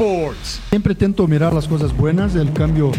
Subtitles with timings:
[0.00, 0.62] Sports.
[0.70, 2.90] Siempre intento mirar las cosas buenas, el cambio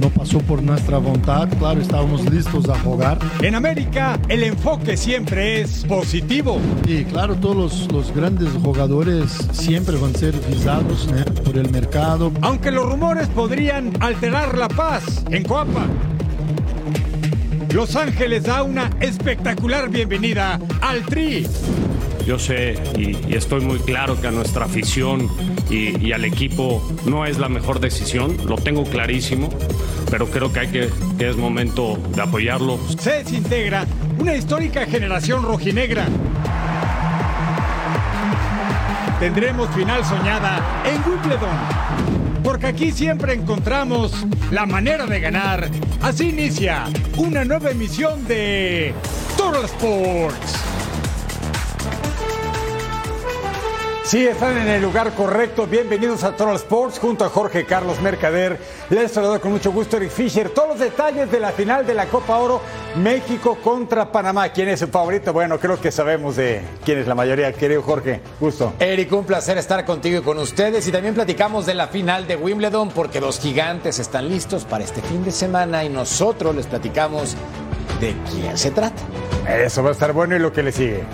[0.00, 3.20] no pasó por nuestra voluntad, claro, estábamos listos a jugar.
[3.40, 6.58] En América, el enfoque siempre es positivo.
[6.88, 11.24] Y claro, todos los, los grandes jugadores siempre van a ser visados ¿eh?
[11.44, 12.32] por el mercado.
[12.40, 15.86] Aunque los rumores podrían alterar la paz en Coapa.
[17.72, 21.46] Los Ángeles da una espectacular bienvenida al Tri.
[22.26, 25.28] Yo sé y, estoy muy claro que a nuestra afición
[25.68, 29.50] y, al equipo no es la mejor decisión, lo tengo clarísimo,
[30.10, 32.78] pero creo que, hay que, es momento de apoyarlo.
[32.98, 33.86] Se desintegra
[34.18, 36.06] una histórica generación rojinegra.
[39.20, 41.56] Tendremos final soñada en Wimbledon,
[42.42, 45.68] porque aquí siempre encontramos la manera de ganar.
[46.00, 46.84] Así inicia
[47.16, 48.94] una nueva emisión de
[49.36, 50.73] Total Sports.
[54.04, 55.66] Sí, están en el lugar correcto.
[55.66, 58.58] Bienvenidos a Total Sports junto a Jorge Carlos Mercader.
[58.90, 60.50] Les saludo con mucho gusto Eric Fisher.
[60.50, 62.60] Todos los detalles de la final de la Copa Oro
[62.96, 64.50] México contra Panamá.
[64.50, 65.32] ¿Quién es su favorito?
[65.32, 67.50] Bueno, creo que sabemos de quién es la mayoría.
[67.54, 68.74] Querido Jorge, gusto.
[68.78, 70.86] Eric, un placer estar contigo y con ustedes.
[70.86, 75.00] Y también platicamos de la final de Wimbledon porque los gigantes están listos para este
[75.00, 77.36] fin de semana y nosotros les platicamos
[78.02, 79.02] de quién se trata.
[79.48, 81.04] Eso va a estar bueno y lo que le sigue.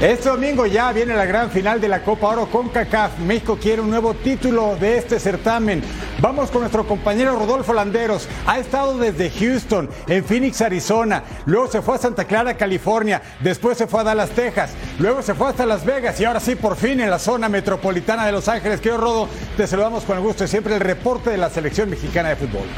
[0.00, 3.18] Este domingo ya viene la gran final de la Copa Oro con CACAF.
[3.18, 5.82] México quiere un nuevo título de este certamen.
[6.20, 8.28] Vamos con nuestro compañero Rodolfo Landeros.
[8.46, 11.24] Ha estado desde Houston, en Phoenix, Arizona.
[11.46, 13.20] Luego se fue a Santa Clara, California.
[13.40, 14.70] Después se fue a Dallas, Texas.
[15.00, 16.20] Luego se fue hasta Las Vegas.
[16.20, 18.80] Y ahora sí, por fin en la zona metropolitana de Los Ángeles.
[18.80, 22.28] Querido Rodo, te saludamos con el gusto de siempre el reporte de la selección mexicana
[22.28, 22.68] de fútbol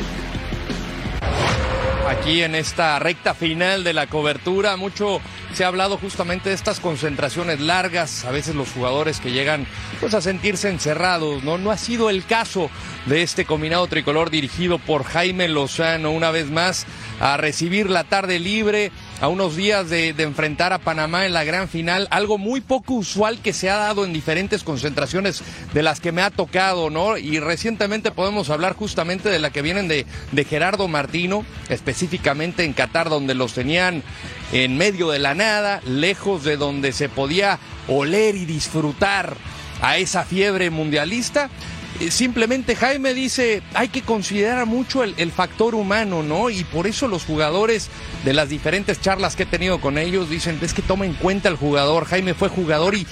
[2.10, 4.76] aquí en esta recta final de la cobertura.
[4.76, 5.21] Mucho
[5.54, 9.66] se ha hablado justamente de estas concentraciones largas, a veces los jugadores que llegan
[10.00, 11.56] pues a sentirse encerrados, ¿no?
[11.56, 12.69] No ha sido el caso
[13.06, 16.84] de este combinado tricolor dirigido por Jaime Lozano una vez más
[17.20, 21.69] a recibir la tarde libre a unos días de, enfrentar a Panamá en la gran
[21.69, 25.42] final, algo muy poco usual que se ha dado en diferentes concentraciones
[25.75, 27.19] de las que me ha tocado, ¿no?
[27.19, 32.72] Y recientemente podemos hablar justamente de la que vienen de, de Gerardo Martino, específicamente en
[32.72, 34.03] Qatar, donde los tenían
[34.53, 37.58] en medio de la nada, lejos de donde se podía
[37.88, 39.37] oler y disfrutar
[39.82, 41.50] a esa fiebre mundialista.
[42.00, 46.49] Eh, simplemente Jaime dice, hay que considerar mucho el, factor humano, ¿no?
[46.49, 47.91] Y por eso los jugadores
[48.25, 51.50] de las diferentes charlas que he tenido con ellos dicen, es que toma en cuenta
[51.50, 53.06] el jugador, Jaime fue jugador y,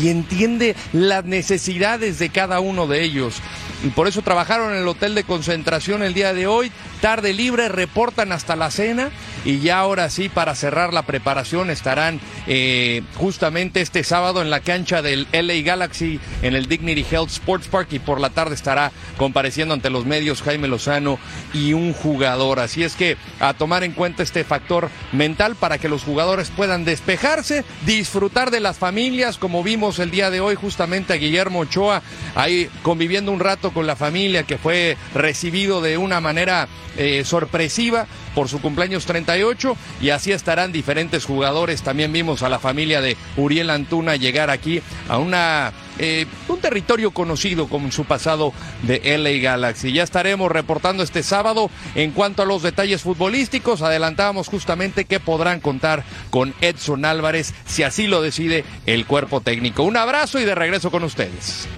[0.00, 3.42] y entiende las necesidades de cada uno de ellos.
[3.84, 6.72] Y por eso trabajaron en el hotel de concentración el día de hoy,
[7.02, 9.10] tarde libre, reportan hasta la cena
[9.44, 14.60] y ya ahora sí, para cerrar la preparación, estarán eh, justamente este sábado en la
[14.60, 18.90] cancha del LA Galaxy en el Dignity Health Sports Park y por la tarde estará
[19.18, 21.18] compareciendo ante los medios Jaime Lozano
[21.52, 22.60] y un jugador.
[22.60, 26.86] Así es que a tomar en cuenta este factor mental para que los jugadores puedan
[26.86, 32.00] despejarse, disfrutar de las familias, como vimos el día de hoy justamente a Guillermo Ochoa
[32.34, 38.06] ahí conviviendo un rato con la familia que fue recibido de una manera eh, sorpresiva
[38.34, 41.82] por su cumpleaños 38 y así estarán diferentes jugadores.
[41.82, 47.12] También vimos a la familia de Uriel Antuna llegar aquí a una eh, un territorio
[47.12, 48.52] conocido como su pasado
[48.82, 49.92] de LA Galaxy.
[49.92, 53.82] Ya estaremos reportando este sábado en cuanto a los detalles futbolísticos.
[53.82, 59.84] Adelantábamos justamente que podrán contar con Edson Álvarez si así lo decide el cuerpo técnico.
[59.84, 61.68] Un abrazo y de regreso con ustedes.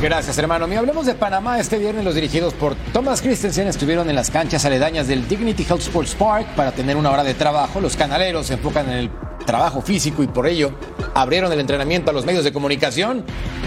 [0.00, 0.78] Gracias, hermano mío.
[0.78, 1.58] Hablemos de Panamá.
[1.58, 5.80] Este viernes los dirigidos por Thomas Christensen estuvieron en las canchas aledañas del Dignity Health
[5.80, 7.80] Sports Park para tener una hora de trabajo.
[7.80, 9.10] Los canaleros se enfocan en el
[9.44, 10.70] trabajo físico y por ello
[11.14, 13.24] abrieron el entrenamiento a los medios de comunicación.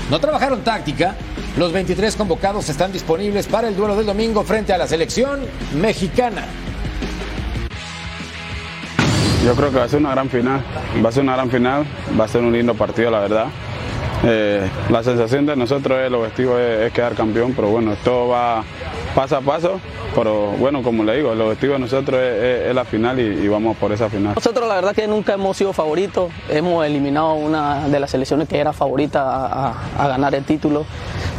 [0.09, 1.17] No trabajaron táctica.
[1.57, 5.41] Los 23 convocados están disponibles para el duelo del domingo frente a la selección
[5.81, 6.45] mexicana.
[9.43, 10.63] Yo creo que va a ser una gran final.
[11.03, 11.85] Va a ser una gran final.
[12.17, 13.47] Va a ser un lindo partido, la verdad.
[14.23, 18.63] Eh, la sensación de nosotros, el objetivo es, quedar campeón, pero bueno, esto va
[19.15, 19.79] paso a paso,
[20.15, 23.91] pero bueno, como le digo, el objetivo de nosotros es, la final y, vamos por
[23.91, 24.35] esa final.
[24.35, 28.59] Nosotros la verdad que nunca hemos sido favoritos, hemos eliminado una de las selecciones que
[28.59, 30.85] era favorita a, ganar el título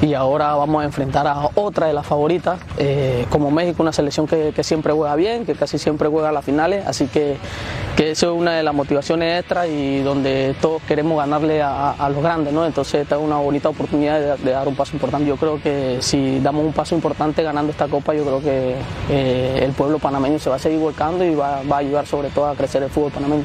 [0.02, 4.26] y ahora vamos a enfrentar a otra de las favoritas, eh, como México, una selección
[4.26, 7.37] que, siempre juega bien, que casi siempre juega a las finales, así que,
[8.02, 12.52] eso es una de las motivaciones extras y donde todos queremos ganarle a, los grandes,
[12.52, 12.66] ¿no?
[12.66, 15.28] Entonces esta es una bonita oportunidad de, dar un paso importante.
[15.28, 18.75] Yo creo que si damos un paso importante ganando esta copa, yo creo que
[19.08, 22.48] eh, el pueblo panameño se va a seguir volcando y va, a ayudar sobre todo
[22.48, 23.44] a crecer el fútbol panameño.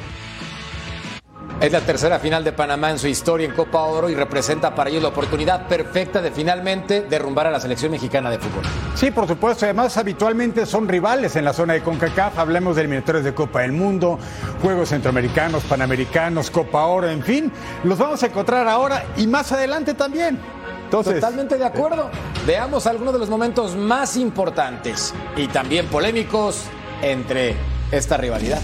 [1.59, 4.91] Es la tercera final de Panamá en su historia en Copa Oro y representa para
[4.91, 8.63] ellos la oportunidad perfecta de finalmente derrumbar a la selección mexicana de fútbol.
[8.93, 9.65] Sí, por supuesto.
[9.65, 12.37] Además, habitualmente son rivales en la zona de CONCACAF.
[12.37, 14.19] Hablemos de eliminatorios de Copa del Mundo,
[14.61, 17.51] Juegos Centroamericanos, Panamericanos, Copa Oro, en fin.
[17.83, 20.37] Los vamos a encontrar ahora y más adelante también.
[20.83, 22.11] Entonces, Totalmente de acuerdo.
[22.45, 26.65] Veamos algunos de los momentos más importantes y también polémicos
[27.01, 27.55] entre
[27.91, 28.61] esta rivalidad.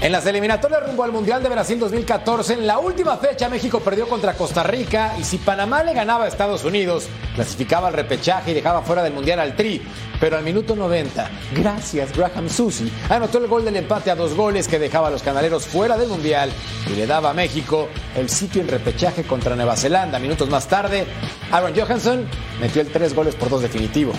[0.00, 4.06] En las eliminatorias rumbo al Mundial de Brasil 2014, en la última fecha México perdió
[4.06, 8.54] contra Costa Rica y si Panamá le ganaba a Estados Unidos, clasificaba al repechaje y
[8.54, 9.80] dejaba fuera del Mundial al Tri.
[10.20, 14.68] Pero al minuto 90, gracias Graham Susi, anotó el gol del empate a dos goles
[14.68, 16.50] que dejaba a los canaleros fuera del Mundial
[16.92, 20.18] y le daba a México el sitio en repechaje contra Nueva Zelanda.
[20.18, 21.06] Minutos más tarde,
[21.50, 22.26] Aaron Johansson
[22.60, 24.12] metió el tres goles por dos definitivo.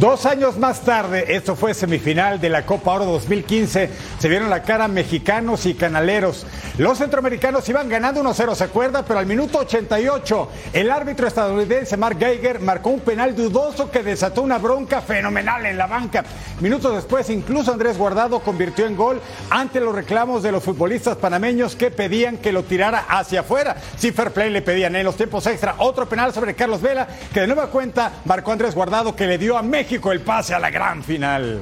[0.00, 4.62] Dos años más tarde, esto fue semifinal de la Copa Oro 2015, se vieron la
[4.62, 6.46] cara mexicanos y canaleros.
[6.78, 9.04] Los centroamericanos iban ganando 1-0, ¿se acuerda?
[9.04, 14.40] Pero al minuto 88, el árbitro estadounidense Mark Geiger marcó un penal dudoso que desató
[14.40, 16.24] una bronca fenomenal en la banca.
[16.60, 19.20] Minutos después, incluso Andrés Guardado convirtió en gol
[19.50, 23.76] ante los reclamos de los futbolistas panameños que pedían que lo tirara hacia afuera.
[23.98, 25.74] Sí, fair play le pedían en los tiempos extra.
[25.76, 29.58] Otro penal sobre Carlos Vela, que de nueva cuenta marcó Andrés Guardado, que le dio
[29.58, 31.58] a México el pase a la gran final.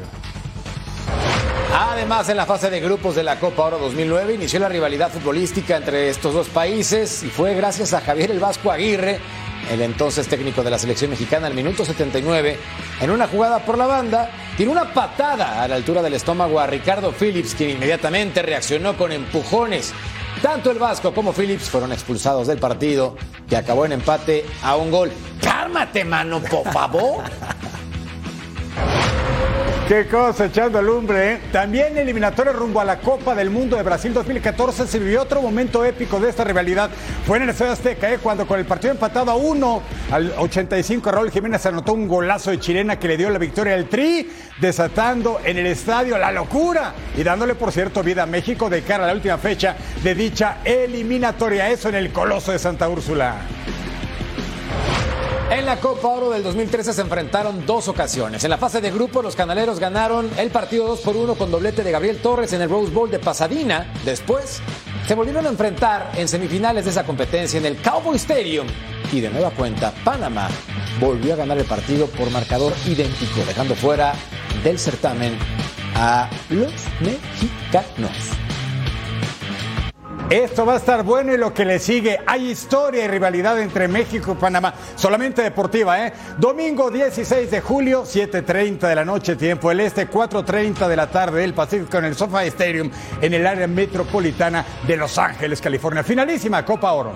[1.75, 5.79] Además, en la fase de grupos de la Copa Oro 2009 inició la rivalidad futbolística
[5.79, 9.19] entre estos dos países y fue gracias a Javier el Vasco Aguirre,
[9.71, 12.59] el entonces técnico de la selección mexicana, al minuto 79,
[13.01, 16.67] en una jugada por la banda, tiró una patada a la altura del estómago a
[16.67, 19.95] Ricardo Phillips, quien inmediatamente reaccionó con empujones.
[20.43, 23.17] Tanto el Vasco como Phillips fueron expulsados del partido,
[23.49, 25.11] que acabó en empate a un gol.
[25.41, 27.25] ¡Cálmate, mano, por favor!
[29.89, 31.41] Qué cosa, echando lumbre, ¿eh?
[31.51, 35.83] También eliminatorio rumbo a la Copa del Mundo de Brasil 2014 se vivió otro momento
[35.83, 36.91] épico de esta rivalidad.
[37.27, 38.19] Fue en el Estadio Azteca, ¿eh?
[38.23, 39.81] cuando con el partido empatado a uno,
[40.11, 43.89] al 85 Raúl Jiménez anotó un golazo de chilena que le dio la victoria al
[43.89, 44.29] Tri,
[44.61, 49.05] desatando en el estadio la locura y dándole, por cierto, vida a México de cara
[49.05, 49.75] a la última fecha
[50.05, 51.71] de dicha eliminatoria.
[51.71, 53.37] Eso en el Coloso de Santa Úrsula.
[55.51, 58.45] En la Copa Oro del 2013 se enfrentaron dos ocasiones.
[58.45, 61.83] En la fase de grupo, los canaleros ganaron el partido 2 por 1 con doblete
[61.83, 63.91] de Gabriel Torres en el Rose Bowl de Pasadena.
[64.05, 64.61] Después,
[65.07, 68.67] se volvieron a enfrentar en semifinales de esa competencia en el Cowboy Stadium.
[69.11, 70.49] Y de nueva cuenta, Panamá
[71.01, 74.13] volvió a ganar el partido por marcador idéntico, dejando fuera
[74.63, 75.39] del certamen
[75.95, 78.48] a los mexicanos.
[80.31, 82.21] Esto va a estar bueno y lo que le sigue.
[82.27, 84.75] Hay historia y rivalidad entre México y Panamá.
[84.95, 86.13] Solamente deportiva, ¿eh?
[86.37, 91.41] Domingo 16 de julio, 7.30 de la noche, tiempo del este, 4.30 de la tarde
[91.41, 92.91] del Pacífico en el SoFi Stadium,
[93.23, 96.05] en el área metropolitana de Los Ángeles, California.
[96.05, 97.13] Finalísima Copa Oro.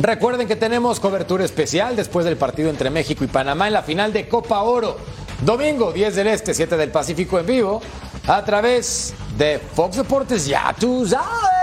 [0.00, 4.12] Recuerden que tenemos cobertura especial después del partido entre México y Panamá en la final
[4.12, 4.96] de Copa Oro.
[5.42, 7.80] Domingo 10 del Este, 7 del Pacífico en vivo
[8.26, 10.46] a través de Fox Deportes.
[10.46, 11.54] Ya tú sabes.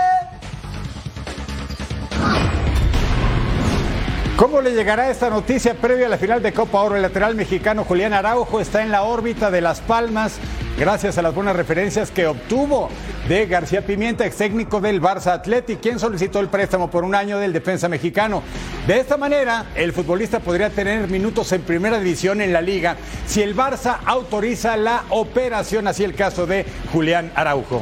[4.36, 6.96] ¿Cómo le llegará esta noticia previa a la final de Copa Oro?
[6.96, 10.38] El lateral mexicano Julián Araujo está en la órbita de Las Palmas
[10.78, 12.88] gracias a las buenas referencias que obtuvo
[13.32, 17.38] de García Pimienta, ex técnico del Barça Athletic, quien solicitó el préstamo por un año
[17.38, 18.42] del defensa mexicano.
[18.86, 23.40] De esta manera, el futbolista podría tener minutos en primera división en la liga si
[23.40, 27.80] el Barça autoriza la operación, así el caso de Julián Araujo.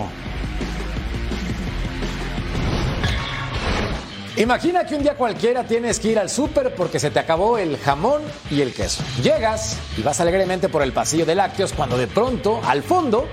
[4.37, 7.77] Imagina que un día cualquiera tienes que ir al súper porque se te acabó el
[7.77, 9.03] jamón y el queso.
[9.21, 13.27] Llegas y vas alegremente por el pasillo de lácteos cuando de pronto, al fondo,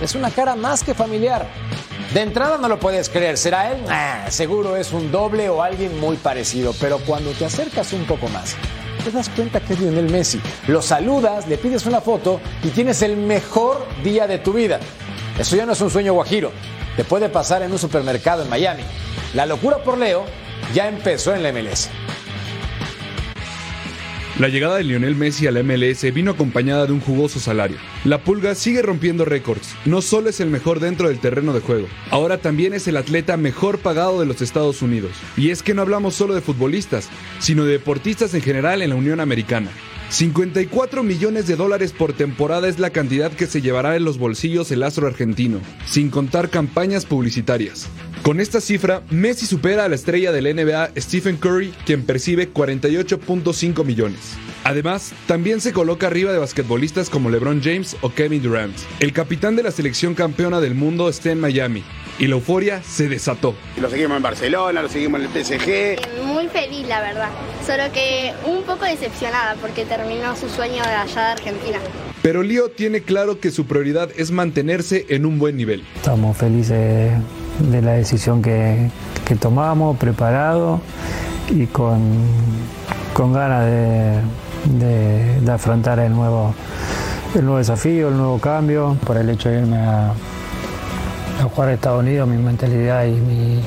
[0.00, 1.46] es una cara más que familiar.
[2.12, 3.78] De entrada no lo puedes creer, ¿será él?
[4.30, 8.56] Seguro es un doble o alguien muy parecido, pero cuando te acercas un poco más,
[9.04, 10.40] te das cuenta que es Lionel Messi.
[10.66, 14.80] Lo saludas, le pides una foto y tienes el mejor día de tu vida.
[15.38, 16.50] Eso ya no es un sueño guajiro,
[16.96, 18.82] te puede pasar en un supermercado en Miami.
[19.34, 20.24] La locura por Leo
[20.74, 21.90] ya empezó en la MLS.
[24.38, 27.76] La llegada de Lionel Messi a la MLS vino acompañada de un jugoso salario.
[28.04, 29.74] La Pulga sigue rompiendo récords.
[29.84, 33.36] No solo es el mejor dentro del terreno de juego, ahora también es el atleta
[33.36, 35.10] mejor pagado de los Estados Unidos.
[35.36, 37.08] Y es que no hablamos solo de futbolistas,
[37.40, 39.70] sino de deportistas en general en la Unión Americana.
[40.10, 44.70] 54 millones de dólares por temporada es la cantidad que se llevará en los bolsillos
[44.70, 47.88] el astro argentino, sin contar campañas publicitarias.
[48.22, 53.84] Con esta cifra, Messi supera a la estrella del NBA Stephen Curry, quien percibe 48.5
[53.84, 54.36] millones.
[54.64, 58.76] Además, también se coloca arriba de basquetbolistas como LeBron James o Kevin Durant.
[59.00, 61.84] El capitán de la selección campeona del mundo está en Miami
[62.18, 63.54] y la euforia se desató.
[63.80, 66.24] Lo seguimos en Barcelona, lo seguimos en el PSG.
[66.24, 67.30] Muy feliz, la verdad.
[67.64, 71.78] Solo que un poco decepcionada porque terminó su sueño de allá de Argentina.
[72.20, 75.84] Pero Lío tiene claro que su prioridad es mantenerse en un buen nivel.
[75.96, 77.12] Estamos felices
[77.58, 78.90] de la decisión que,
[79.24, 80.80] que tomamos, preparado
[81.50, 82.00] y con,
[83.12, 84.20] con ganas de,
[85.40, 86.54] de, afrontar el nuevo,
[87.34, 88.96] el nuevo desafío, el nuevo cambio.
[89.04, 90.10] Por el hecho de irme a,
[91.40, 93.60] a jugar a Estados Unidos, mi mentalidad y mi,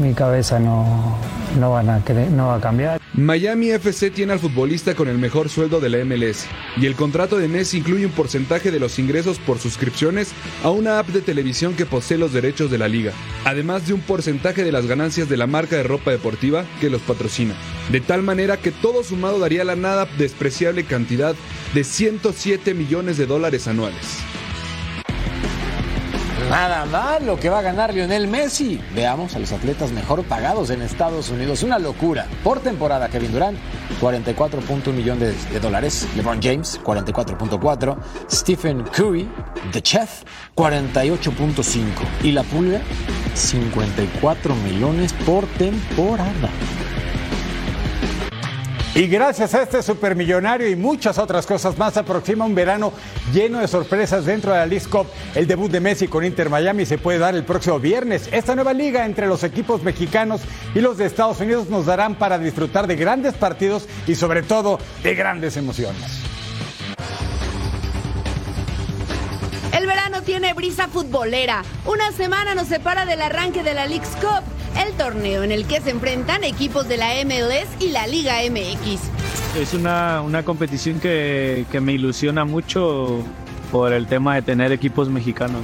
[0.00, 1.16] mi cabeza no,
[1.58, 3.00] no, van a, no va a cambiar.
[3.14, 7.38] Miami FC tiene al futbolista con el mejor sueldo de la MLS y el contrato
[7.38, 11.74] de Messi incluye un porcentaje de los ingresos por suscripciones a una app de televisión
[11.74, 13.12] que posee los derechos de la liga,
[13.44, 17.02] además de un porcentaje de las ganancias de la marca de ropa deportiva que los
[17.02, 17.54] patrocina,
[17.90, 21.34] de tal manera que todo sumado daría la nada despreciable cantidad
[21.74, 24.18] de 107 millones de dólares anuales.
[26.50, 28.80] Nada mal lo que va a ganar Lionel Messi.
[28.94, 31.62] Veamos a los atletas mejor pagados en Estados Unidos.
[31.62, 32.26] Una locura.
[32.42, 33.58] Por temporada, Kevin Durant,
[34.00, 36.08] 44.1 millones de, de dólares.
[36.16, 37.98] LeBron James, 44.4.
[38.30, 39.28] Stephen Curry,
[39.72, 40.22] The Chef,
[40.56, 41.82] 48.5.
[42.22, 42.80] Y la pulga,
[43.34, 46.48] 54 millones por temporada.
[48.98, 52.92] Y gracias a este supermillonario y muchas otras cosas más, aproxima un verano
[53.32, 55.06] lleno de sorpresas dentro de la League Cup.
[55.36, 58.28] El debut de Messi con Inter Miami se puede dar el próximo viernes.
[58.32, 60.40] Esta nueva liga entre los equipos mexicanos
[60.74, 64.80] y los de Estados Unidos nos darán para disfrutar de grandes partidos y sobre todo
[65.04, 66.02] de grandes emociones.
[69.72, 71.62] El verano tiene brisa futbolera.
[71.86, 74.42] Una semana nos separa del arranque de la League's Cup,
[74.82, 79.00] el torneo en el que se enfrentan equipos de la MLS y la Liga MX.
[79.56, 83.22] Es una, una competición que, que me ilusiona mucho
[83.70, 85.62] por el tema de tener equipos mexicanos.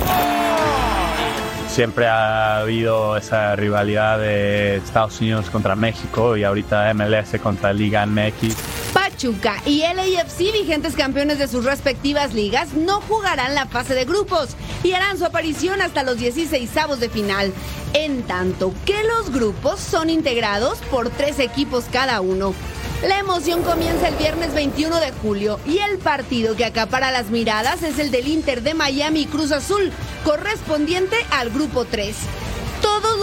[1.74, 8.06] Siempre ha habido esa rivalidad de Estados Unidos contra México y ahorita MLS contra Liga
[8.06, 8.54] MX.
[8.92, 14.50] Pachuca y LAFC, vigentes campeones de sus respectivas ligas, no jugarán la fase de grupos
[14.84, 17.52] y harán su aparición hasta los 16 avos de final.
[17.92, 22.54] En tanto que los grupos son integrados por tres equipos cada uno.
[23.02, 27.82] La emoción comienza el viernes 21 de julio y el partido que acapara las miradas
[27.82, 29.92] es el del Inter de Miami Cruz Azul,
[30.24, 32.16] correspondiente al grupo 3.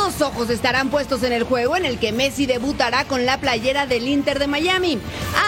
[0.03, 3.86] Los ojos estarán puestos en el juego en el que Messi debutará con la playera
[3.86, 4.98] del Inter de Miami.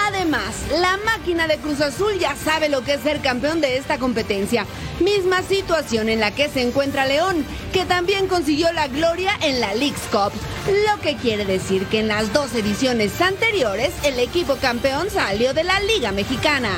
[0.06, 3.98] Además, la máquina de Cruz Azul ya sabe lo que es ser campeón de esta
[3.98, 4.64] competencia.
[5.00, 9.74] Misma situación en la que se encuentra León, que también consiguió la gloria en la
[9.74, 10.32] League's Cup.
[10.66, 15.64] Lo que quiere decir que en las dos ediciones anteriores el equipo campeón salió de
[15.64, 16.70] la Liga Mexicana.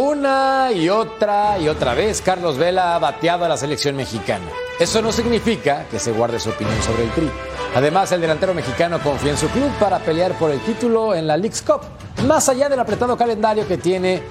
[0.00, 4.46] Una y otra y otra vez Carlos Vela ha bateado a la selección mexicana.
[4.78, 7.28] Eso no significa que se guarde su opinión sobre el Tri.
[7.74, 11.36] Además, el delantero mexicano confía en su club para pelear por el título en la
[11.36, 11.82] League's Cup,
[12.26, 14.22] más allá del apretado calendario que tiene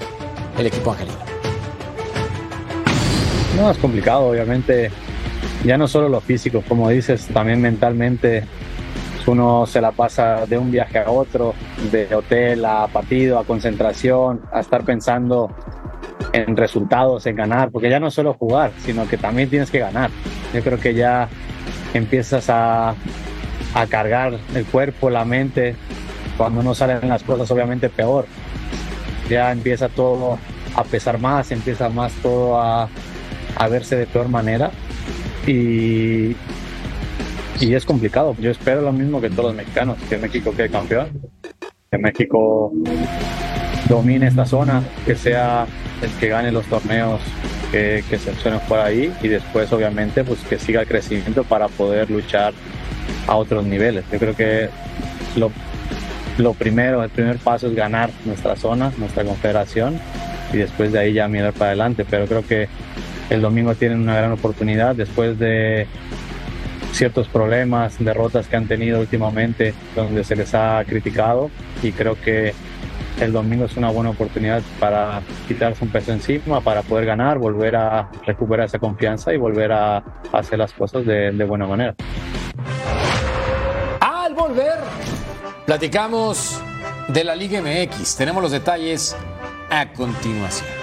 [0.57, 1.19] el equipo angelino.
[3.55, 4.89] No, es complicado, obviamente.
[5.63, 8.43] Ya no solo lo físico, como dices, también mentalmente.
[9.27, 11.53] Uno se la pasa de un viaje a otro,
[11.91, 15.51] de hotel a partido, a concentración, a estar pensando
[16.33, 20.09] en resultados, en ganar, porque ya no solo jugar, sino que también tienes que ganar.
[20.53, 21.27] Yo creo que ya
[21.93, 22.95] empiezas a,
[23.73, 25.75] a cargar el cuerpo, la mente.
[26.37, 28.25] Cuando no salen las cosas, obviamente peor.
[29.29, 30.39] Ya empieza todo
[30.75, 32.87] a pesar más, empieza más todo a,
[33.57, 34.71] a verse de peor manera.
[35.45, 36.35] Y,
[37.59, 38.35] y es complicado.
[38.39, 41.09] Yo espero lo mismo que todos los mexicanos, que México quede campeón,
[41.91, 42.71] que México
[43.87, 45.65] domine esta zona, que sea
[46.01, 47.19] el que gane los torneos
[47.71, 52.09] que, se suelen por ahí y después obviamente pues que siga el crecimiento para poder
[52.09, 52.53] luchar
[53.27, 54.05] a otros niveles.
[54.11, 54.69] Yo creo que
[55.35, 55.51] lo,
[56.37, 59.99] lo primero, el primer paso es ganar nuestra zona, nuestra confederación
[60.53, 62.05] y después de ahí ya mirar para adelante.
[62.09, 62.67] Pero creo que
[63.29, 65.87] el domingo tienen una gran oportunidad después de
[66.91, 71.49] ciertos problemas, derrotas que han tenido últimamente, donde se les ha criticado
[71.81, 72.53] y creo que
[73.19, 77.75] el domingo es una buena oportunidad para quitarse un peso encima, para poder ganar, volver
[77.75, 81.95] a recuperar esa confianza y volver a hacer las cosas de, de buena manera.
[83.99, 84.77] Al volver,
[85.65, 86.61] platicamos
[87.09, 88.15] de la Liga MX.
[88.15, 89.15] Tenemos los detalles
[89.69, 90.78] a continuación.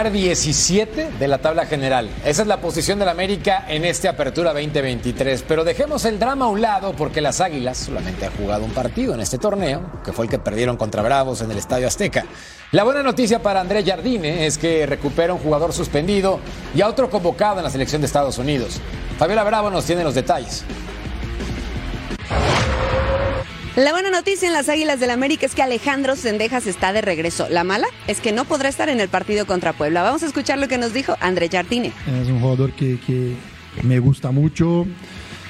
[0.00, 2.08] Lugar 17 de la tabla general.
[2.24, 5.44] Esa es la posición del América en este Apertura 2023.
[5.46, 9.12] Pero dejemos el drama a un lado porque las Águilas solamente han jugado un partido
[9.12, 12.24] en este torneo, que fue el que perdieron contra Bravos en el Estadio Azteca.
[12.72, 16.40] La buena noticia para Andrés Jardine es que recupera un jugador suspendido
[16.74, 18.80] y a otro convocado en la selección de Estados Unidos.
[19.18, 20.64] Fabiola Bravo nos tiene los detalles.
[23.76, 27.48] La buena noticia en las Águilas del América es que Alejandro Sendejas está de regreso.
[27.48, 30.02] La mala es que no podrá estar en el partido contra Puebla.
[30.02, 31.92] Vamos a escuchar lo que nos dijo André Jardine.
[32.20, 32.98] Es un jugador que,
[33.84, 34.86] me gusta mucho.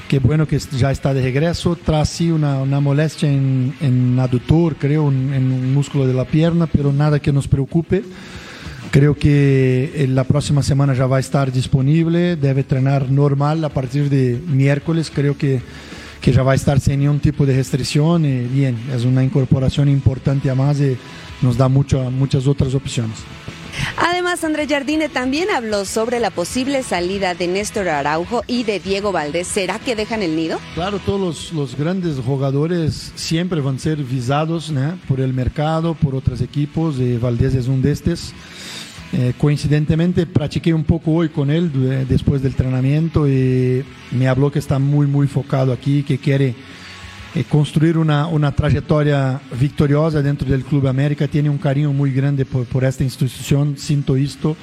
[0.06, 5.08] Qué bueno que ya está de regreso, tras sí una, molestia en, en, aductor, creo,
[5.08, 8.02] en, un músculo de la pierna, pero nada que nos preocupe.
[8.90, 14.10] Creo que la próxima semana ya va a estar disponible, debe entrenar normal a partir
[14.10, 15.62] de miércoles, creo que
[16.20, 18.24] que ya va a estar sin ningún tipo de restricción.
[18.24, 20.96] Y bien, es una incorporación importante a más y
[21.42, 23.18] nos da mucho, muchas otras opciones.
[23.96, 29.12] Además, Andrés Jardine también habló sobre la posible salida de Néstor Araujo y de Diego
[29.12, 29.46] Valdés.
[29.46, 30.58] ¿Será que dejan el nido?
[30.74, 34.98] Claro, todos los, los grandes jugadores siempre van a ser visados ¿no?
[35.08, 36.98] por el mercado, por otros equipos.
[36.98, 38.32] Y Valdés es uno de estos.
[39.12, 44.60] Eh, coincidentemente practiqué un poco hoy con él después del entrenamiento y me habló que
[44.60, 46.54] está muy muy focado aquí, que quiere
[47.34, 52.44] eh, construir una, una, trayectoria victoriosa dentro del Club América, tiene un cariño muy grande
[52.44, 54.56] por, por esta institución, siento esto,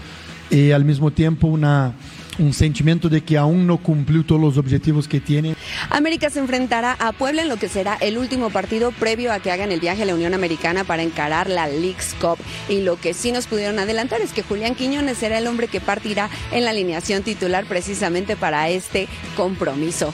[0.49, 1.93] y al mismo tiempo una,
[2.39, 5.55] un sentimiento de que aún no cumplió todos los objetivos que tiene.
[5.89, 9.51] América se enfrentará a Puebla en lo que será el último partido previo a que
[9.51, 12.37] hagan el viaje a la Unión Americana para encarar la League's Cup.
[12.69, 15.81] Y lo que sí nos pudieron adelantar es que Julián Quiñones será el hombre que
[15.81, 20.13] partirá en la alineación titular precisamente para este compromiso.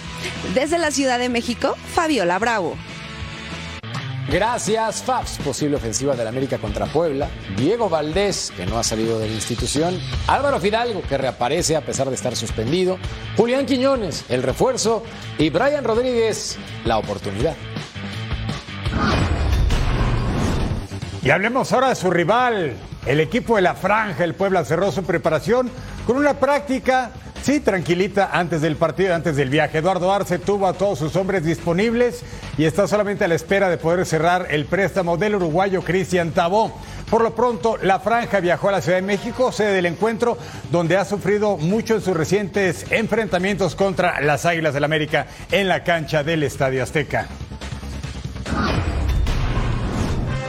[0.53, 2.77] Desde la Ciudad de México, Fabiola Bravo.
[4.33, 5.37] Gracias, Fabs.
[5.45, 7.29] Posible ofensiva del América contra Puebla.
[7.55, 9.95] Diego Valdés, que no ha salido de la institución.
[10.25, 12.97] Álvaro Fidalgo, que reaparece a pesar de estar suspendido.
[13.37, 15.03] Julián Quiñones, el refuerzo.
[15.37, 17.55] Y Brian Rodríguez, la oportunidad.
[21.21, 22.73] Y hablemos ahora de su rival.
[23.05, 25.69] El equipo de la Franja, el Puebla, cerró su preparación
[26.07, 27.11] con una práctica
[27.43, 29.79] Sí, tranquilita antes del partido, antes del viaje.
[29.79, 32.23] Eduardo Arce tuvo a todos sus hombres disponibles
[32.57, 36.73] y está solamente a la espera de poder cerrar el préstamo del uruguayo Cristian Tabó.
[37.09, 40.37] Por lo pronto, la franja viajó a la Ciudad de México, sede del encuentro,
[40.71, 45.83] donde ha sufrido mucho en sus recientes enfrentamientos contra las Águilas del América en la
[45.83, 47.27] cancha del Estadio Azteca.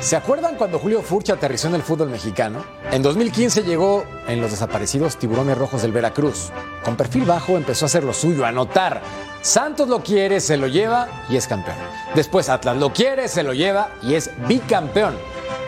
[0.04, 2.62] ¿Se acuerdan cuando Julio Furch aterrizó en el fútbol mexicano?
[2.90, 6.50] En 2015 llegó en los desaparecidos Tiburones Rojos del Veracruz.
[6.84, 9.00] Con perfil bajo empezó a hacer lo suyo, a anotar.
[9.40, 11.78] Santos lo quiere, se lo lleva y es campeón.
[12.14, 15.14] Después Atlas lo quiere, se lo lleva y es bicampeón.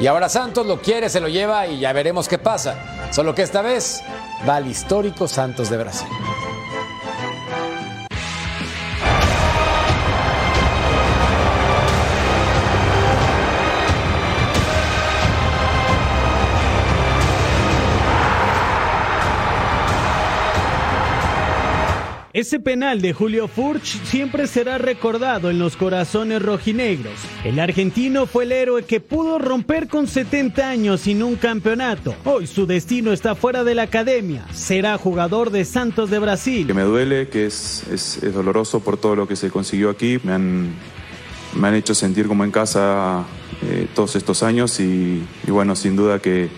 [0.01, 3.09] Y ahora Santos lo quiere, se lo lleva y ya veremos qué pasa.
[3.13, 4.03] Solo que esta vez
[4.47, 6.09] va al histórico Santos de Brasil.
[22.37, 27.15] Ese penal de Julio Furch siempre será recordado en los corazones rojinegros.
[27.45, 32.15] El argentino fue el héroe que pudo romper con 70 años sin un campeonato.
[32.27, 34.47] Hoy su destino está fuera de la academia.
[34.53, 36.67] Será jugador de Santos de Brasil.
[36.67, 40.19] Que me duele, que es, doloroso por todo lo que se consiguió aquí.
[40.23, 40.75] Me han,
[41.55, 43.25] me han hecho sentir como en casa
[43.63, 46.51] eh, todos estos años y, y, bueno, sin duda que,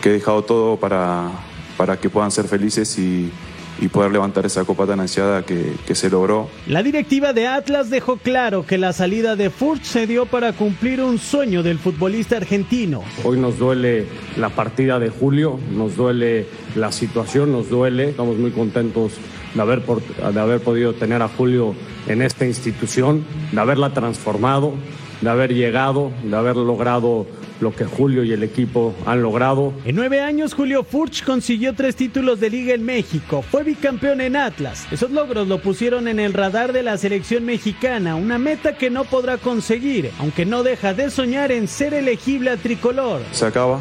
[0.00, 1.28] que he dejado todo para,
[1.76, 3.32] para que puedan ser felices y
[3.80, 6.48] y poder levantar esa copa tan ansiada que, que, se logró.
[6.66, 11.00] La directiva de Atlas dejó claro que la salida de Furch se dio para cumplir
[11.00, 13.02] un sueño del futbolista argentino.
[13.24, 14.06] Hoy nos duele
[14.36, 19.14] la partida de Julio, nos duele la situación, nos duele, estamos muy contentos
[19.54, 21.74] de haber, por, de haber podido tener a Julio
[22.06, 24.74] en esta institución, de haberla transformado,
[25.20, 27.26] de haber llegado, de haber logrado
[27.60, 29.72] lo que Julio y el equipo han logrado.
[29.84, 33.42] En nueve años, Julio Furch consiguió tres títulos de liga en México.
[33.42, 34.86] Fue bicampeón en Atlas.
[34.90, 39.04] Esos logros lo pusieron en el radar de la selección mexicana, una meta que no
[39.04, 43.22] podrá conseguir, aunque no deja de soñar en ser elegible a tricolor.
[43.32, 43.80] Se acaba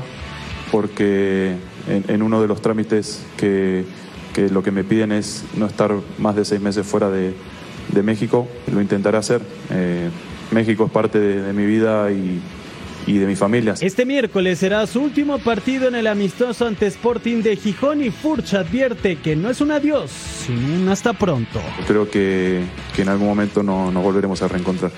[0.71, 1.55] porque
[1.87, 3.85] en, en uno de los trámites que,
[4.33, 7.33] que, lo que me piden es no estar más de seis meses fuera de,
[7.91, 9.41] de México, lo intentaré hacer.
[9.71, 10.09] Eh,
[10.51, 12.39] México es parte de, de mi vida y,
[13.05, 13.75] y de mi familia.
[13.79, 18.53] Este miércoles será su último partido en el amistoso ante Sporting de Gijón y Furch
[18.53, 21.61] advierte que no es un adiós, sino un hasta pronto.
[21.87, 22.63] Creo que,
[22.95, 24.91] que en algún momento nos no volveremos a reencontrar.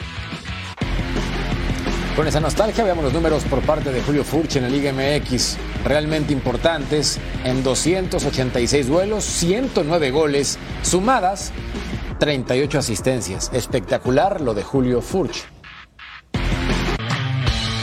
[2.16, 5.58] Con esa nostalgia veamos los números por parte de Julio Furch en la Liga MX.
[5.84, 11.52] realmente importantes en 286 duelos, 109 goles, sumadas
[12.20, 13.52] 38 asistencias.
[13.54, 15.55] Espectacular lo de Julio Furch.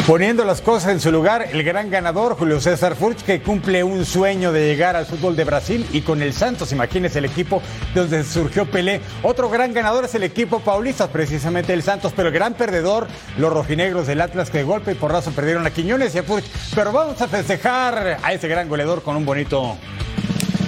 [0.07, 4.05] Poniendo las cosas en su lugar, el gran ganador, Julio César Furch, que cumple un
[4.05, 7.63] sueño de llegar al fútbol de Brasil y con el Santos, imagínense el equipo
[7.95, 9.01] donde surgió Pelé.
[9.23, 13.07] Otro gran ganador es el equipo paulista, precisamente el Santos, pero el gran perdedor,
[13.39, 16.47] los rojinegros del Atlas, que de golpe y porrazo perdieron a Quiñones y a Furch.
[16.75, 19.77] Pero vamos a festejar a ese gran goleador con un bonito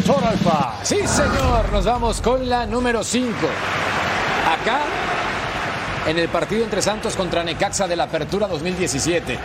[0.07, 0.75] Alfa.
[0.85, 3.35] Sí, señor, nos vamos con la número 5.
[4.47, 4.83] Acá
[6.07, 9.39] en el partido entre Santos contra Necaxa de la Apertura 2017.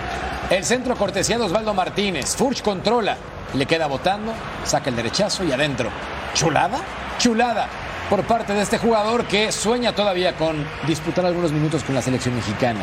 [0.50, 2.36] El centro cortesía de Osvaldo Martínez.
[2.36, 3.18] Furch controla,
[3.54, 4.34] le queda botando,
[4.66, 5.90] saca el derechazo y adentro.
[6.34, 6.80] ¿Chulada?
[7.18, 7.68] Chulada
[8.10, 12.36] por parte de este jugador que sueña todavía con disputar algunos minutos con la selección
[12.36, 12.82] mexicana.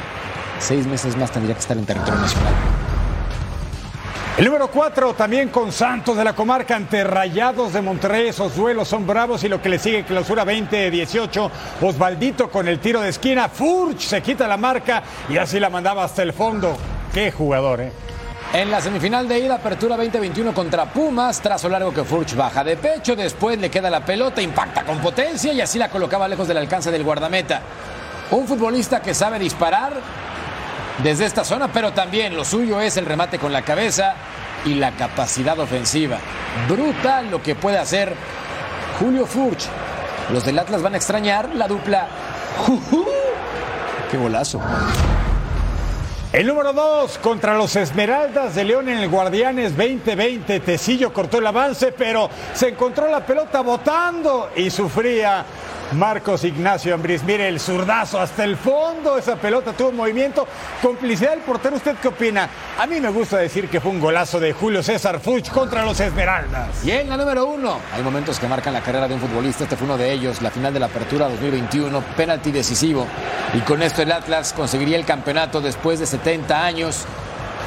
[0.61, 2.55] Seis meses más tendría que estar en territorio nacional.
[4.39, 8.29] El número 4 también con Santos de la comarca ante Rayados de Monterrey.
[8.29, 11.51] Esos duelos son bravos y lo que le sigue clausura 20-18.
[11.81, 13.49] Osvaldito con el tiro de esquina.
[13.49, 16.77] Furch se quita la marca y así la mandaba hasta el fondo.
[17.15, 17.93] Qué jugador, ¿eh?
[18.53, 22.77] En la semifinal de ida, apertura 2021 contra Pumas, trazo largo que Furch baja de
[22.77, 26.59] pecho, después le queda la pelota, impacta con potencia y así la colocaba lejos del
[26.59, 27.63] alcance del guardameta.
[28.31, 29.95] Un futbolista que sabe disparar,
[31.03, 34.15] desde esta zona, pero también lo suyo es el remate con la cabeza
[34.65, 36.19] y la capacidad ofensiva.
[36.69, 38.15] Brutal lo que puede hacer
[38.99, 39.67] Julio Furch.
[40.33, 42.09] Los del Atlas van a extrañar la dupla.
[44.11, 44.61] ¡Qué golazo!
[46.33, 50.61] El número 2 contra los Esmeraldas de León en el Guardianes 2020.
[50.61, 55.45] Tecillo cortó el avance, pero se encontró la pelota botando y sufría
[55.93, 57.23] Marcos Ignacio Ambriz.
[57.23, 59.17] Mire el zurdazo hasta el fondo.
[59.19, 60.47] Esa pelota tuvo movimiento.
[60.83, 61.77] Complicidad del portero.
[61.77, 62.49] ¿Usted qué opina?
[62.79, 65.99] A mí me gusta decir que fue un golazo de Julio César Fuch contra los
[66.01, 66.85] Esmeraldas.
[66.85, 69.65] Y en la número uno, hay momentos que marcan la carrera de un futbolista.
[69.65, 70.43] Este fue uno de ellos.
[70.43, 72.01] La final de la Apertura 2021.
[72.17, 73.07] Penalti decisivo.
[73.55, 77.05] Y con esto el Atlas conseguiría el campeonato después de 70 años.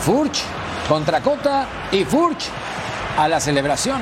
[0.02, 0.42] Furch
[0.88, 2.50] contra Cota y Furch
[3.18, 4.02] a la celebración.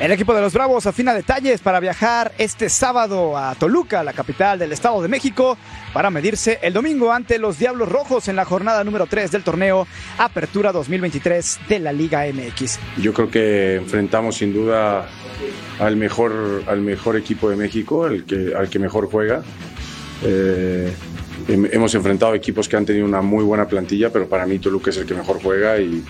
[0.00, 4.56] El equipo de los Bravos afina detalles para viajar este sábado a Toluca, la capital
[4.56, 5.58] del Estado de México,
[5.92, 9.88] para medirse el domingo ante los Diablos Rojos en la jornada número 3 del torneo
[10.18, 12.78] Apertura 2023 de la Liga MX.
[12.98, 15.08] Yo creo que enfrentamos sin duda
[15.80, 19.42] al mejor, al mejor equipo de México, el que, al que mejor juega.
[20.22, 20.92] Eh,
[21.48, 24.96] hemos enfrentado equipos que han tenido una muy buena plantilla, pero para mí Toluca es
[24.96, 26.04] el que mejor juega y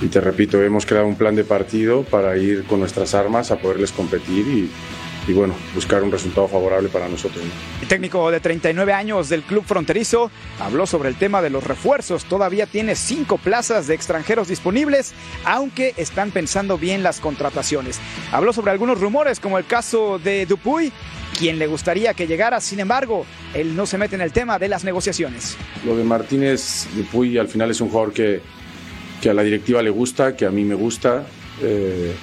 [0.00, 3.58] y te repito, hemos creado un plan de partido para ir con nuestras armas a
[3.58, 4.70] poderles competir y,
[5.26, 7.44] y bueno, buscar un resultado favorable para nosotros.
[7.82, 10.30] El técnico de 39 años del club fronterizo
[10.60, 12.24] habló sobre el tema de los refuerzos.
[12.24, 18.00] Todavía tiene cinco plazas de extranjeros disponibles, aunque están pensando bien las contrataciones.
[18.30, 20.92] Habló sobre algunos rumores, como el caso de Dupuy,
[21.38, 24.68] quien le gustaría que llegara, sin embargo, él no se mete en el tema de
[24.68, 25.56] las negociaciones.
[25.84, 28.40] Lo de Martínez Dupuy al final es un jugador que
[29.20, 31.26] que a la directiva le gusta, que a mí me gusta.
[31.62, 32.14] Eh,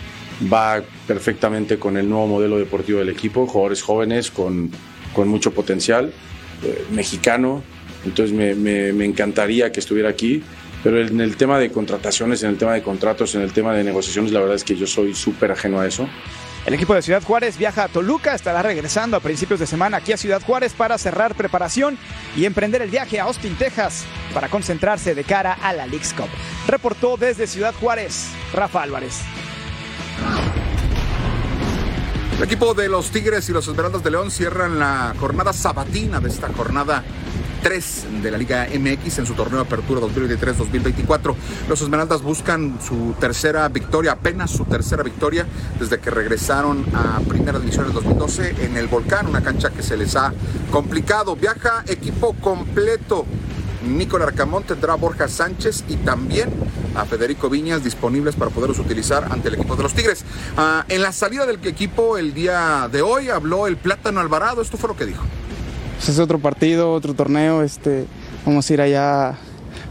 [0.51, 4.69] va perfectamente con el nuevo modelo deportivo del equipo, jugadores jóvenes con,
[5.13, 6.11] con mucho potencial,
[6.63, 7.63] eh, mexicano,
[8.05, 10.43] entonces me, me, me, encantaría que estuviera aquí,
[10.83, 13.83] pero en el tema de contrataciones, en el tema de contratos, en el tema de
[13.83, 16.07] negociaciones, la verdad es que yo soy súper ajeno a eso.
[16.65, 20.13] El equipo de Ciudad Juárez viaja a Toluca, estará regresando a principios de semana aquí
[20.13, 21.95] a Ciudad Juárez para cerrar preparación
[22.35, 26.27] y emprender el viaje a Austin, Texas, para concentrarse de cara a la League's Cup.
[26.67, 29.19] Reportó desde Ciudad Juárez, Rafa Álvarez.
[32.35, 36.29] El equipo de los Tigres y los Esmeraldas de León cierran la jornada sabatina de
[36.29, 37.03] esta jornada
[37.65, 41.33] 3 de la Liga MX en su torneo de apertura 2023-2024.
[41.67, 45.47] Los Esmeraldas buscan su tercera victoria, apenas su tercera victoria
[45.79, 49.97] desde que regresaron a Primera División en 2012 en el Volcán, una cancha que se
[49.97, 50.31] les ha
[50.69, 51.35] complicado.
[51.35, 53.25] Viaja equipo completo.
[53.83, 56.51] Nico Arcamón tendrá a Borja Sánchez y también
[56.93, 60.23] a Federico Viñas disponibles para poderlos utilizar ante el equipo de los Tigres.
[60.55, 64.77] Ah, en la salida del equipo el día de hoy habló el Plátano Alvarado, esto
[64.77, 65.23] fue lo que dijo.
[65.95, 68.05] Pues es otro partido, otro torneo, este,
[68.45, 69.35] vamos a ir allá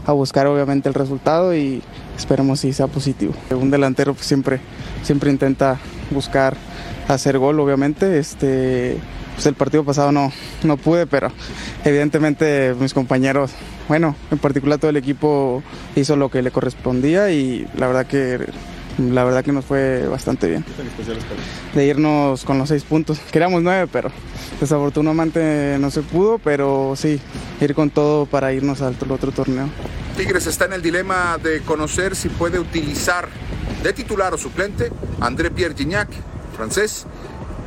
[0.05, 1.81] a buscar obviamente el resultado y
[2.15, 3.33] esperemos si sea positivo.
[3.51, 4.59] Un delantero pues, siempre,
[5.03, 5.79] siempre intenta
[6.11, 6.55] buscar
[7.07, 8.19] hacer gol, obviamente.
[8.19, 8.97] Este,
[9.33, 10.31] pues el partido pasado no,
[10.63, 11.31] no pude, pero
[11.83, 13.51] evidentemente mis compañeros,
[13.87, 15.61] bueno, en particular todo el equipo
[15.95, 18.45] hizo lo que le correspondía y la verdad que
[18.97, 20.65] la verdad que nos fue bastante bien.
[21.73, 23.19] De irnos con los seis puntos.
[23.31, 24.11] Queríamos nueve, pero
[24.59, 27.19] desafortunadamente no se pudo, pero sí,
[27.59, 29.69] ir con todo para irnos al otro torneo.
[30.17, 33.27] Tigres está en el dilema de conocer si puede utilizar
[33.83, 36.09] de titular o suplente André Pierre Gignac,
[36.55, 37.05] francés.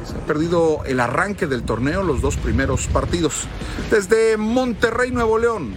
[0.09, 3.47] Se ha perdido el arranque del torneo, los dos primeros partidos.
[3.91, 5.75] Desde Monterrey, Nuevo León,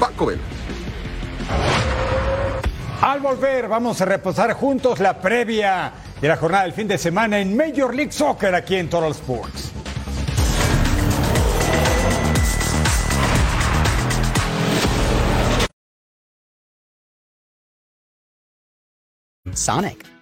[0.00, 0.42] Paco Velo.
[3.00, 7.38] Al volver, vamos a reposar juntos la previa de la jornada del fin de semana
[7.38, 9.72] en Major League Soccer aquí en Total Sports.
[19.52, 20.16] Sonic.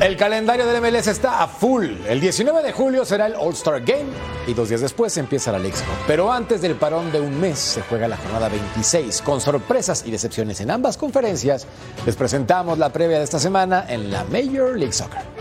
[0.00, 1.86] El calendario del MLS está a full.
[2.06, 4.06] El 19 de julio será el All-Star Game
[4.46, 5.76] y dos días después empieza la League.
[6.06, 9.22] Pero antes del parón de un mes se juega la jornada 26.
[9.22, 11.66] Con sorpresas y decepciones en ambas conferencias,
[12.06, 15.37] les presentamos la previa de esta semana en la Major League Soccer.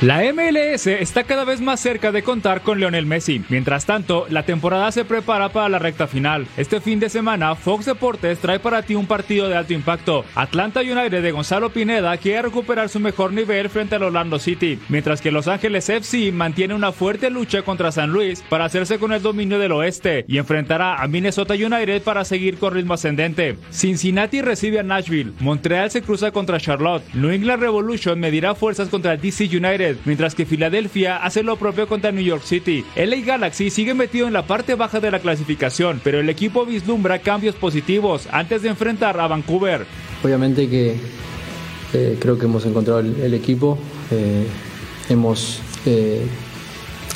[0.00, 3.42] La MLS está cada vez más cerca de contar con Lionel Messi.
[3.48, 6.46] Mientras tanto, la temporada se prepara para la recta final.
[6.56, 10.24] Este fin de semana, Fox Deportes trae para ti un partido de alto impacto.
[10.36, 15.20] Atlanta United de Gonzalo Pineda quiere recuperar su mejor nivel frente al Orlando City, mientras
[15.20, 19.20] que Los Ángeles FC mantiene una fuerte lucha contra San Luis para hacerse con el
[19.20, 23.58] dominio del oeste y enfrentará a Minnesota United para seguir con ritmo ascendente.
[23.70, 29.16] Cincinnati recibe a Nashville, Montreal se cruza contra Charlotte, New England Revolution medirá fuerzas contra
[29.16, 32.84] DC United mientras que Filadelfia hace lo propio contra New York City.
[32.96, 37.18] LA Galaxy sigue metido en la parte baja de la clasificación, pero el equipo vislumbra
[37.20, 39.86] cambios positivos antes de enfrentar a Vancouver.
[40.22, 40.96] Obviamente que
[41.92, 43.78] eh, creo que hemos encontrado el, equipo,
[44.10, 44.46] eh,
[45.08, 46.26] hemos eh,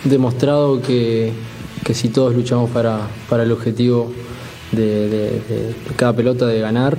[0.04, 1.32] demostrado que,
[1.92, 3.08] si todos luchamos para,
[3.42, 4.12] el objetivo
[4.70, 6.96] de, cada pelota de ganar,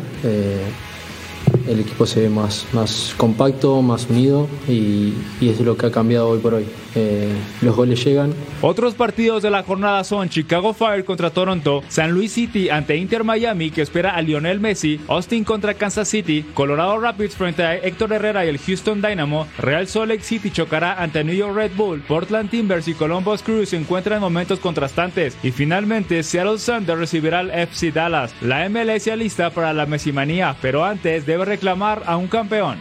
[1.67, 5.91] el equipo se ve más, más compacto, más unido y, y es lo que ha
[5.91, 6.65] cambiado hoy por hoy.
[6.95, 8.33] Eh, los goles llegan.
[8.61, 13.23] Otros partidos de la jornada son Chicago Fire contra Toronto, San Luis City ante Inter
[13.23, 18.13] Miami que espera a Lionel Messi, Austin contra Kansas City, Colorado Rapids frente a Héctor
[18.13, 22.01] Herrera y el Houston Dynamo, Real Salt Lake City chocará ante New York Red Bull,
[22.01, 27.39] Portland Timbers y Columbus Crew se encuentran en momentos contrastantes y finalmente Seattle Thunder recibirá
[27.39, 28.33] al FC Dallas.
[28.41, 32.77] La MLS lista para la Messimanía, pero antes debe reclamar a un campeón.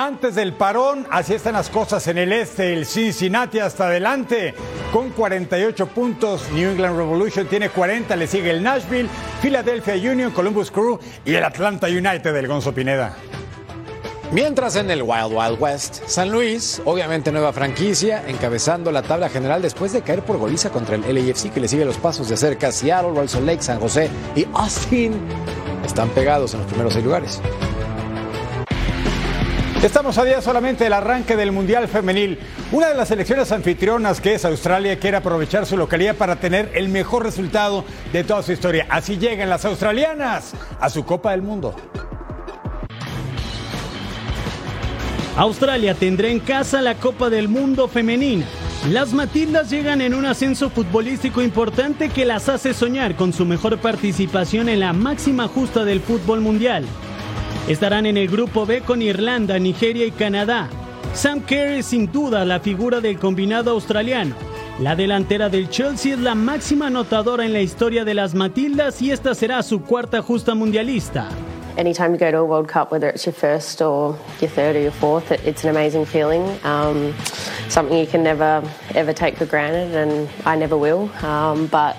[0.00, 2.72] Antes del parón, así están las cosas en el este.
[2.72, 4.54] El Cincinnati hasta adelante
[4.92, 6.48] con 48 puntos.
[6.52, 8.14] New England Revolution tiene 40.
[8.14, 9.08] Le sigue el Nashville,
[9.42, 13.16] Philadelphia Union, Columbus Crew y el Atlanta United del Gonzo Pineda.
[14.30, 19.62] Mientras en el Wild Wild West, San Luis, obviamente nueva franquicia, encabezando la tabla general
[19.62, 22.70] después de caer por goliza contra el LAFC que le sigue los pasos de cerca.
[22.70, 25.18] Seattle, Royal Lake, San José y Austin
[25.84, 27.40] están pegados en los primeros seis lugares.
[29.82, 32.40] Estamos a día solamente del arranque del Mundial Femenil.
[32.72, 36.88] Una de las selecciones anfitrionas que es Australia quiere aprovechar su localidad para tener el
[36.88, 38.86] mejor resultado de toda su historia.
[38.90, 41.76] Así llegan las australianas a su Copa del Mundo.
[45.36, 48.46] Australia tendrá en casa la Copa del Mundo Femenina.
[48.90, 53.78] Las Matildas llegan en un ascenso futbolístico importante que las hace soñar con su mejor
[53.78, 56.84] participación en la máxima justa del fútbol mundial.
[57.68, 60.70] Estarán en el grupo B con Irlanda, Nigeria y Canadá.
[61.12, 64.34] Sam Kerr es sin duda la figura del combinado australiano.
[64.80, 69.10] La delantera del Chelsea es la máxima anotadora en la historia de las Matildas y
[69.10, 71.28] esta será su cuarta justa mundialista.
[71.76, 74.80] Anytime you go to a World Cup, whether it's your first or your third or
[74.80, 76.42] your fourth, it's an amazing feeling.
[76.64, 77.14] Um,
[77.68, 78.62] something you can never
[78.94, 81.10] ever take for granted, and I never will.
[81.22, 81.96] Um, but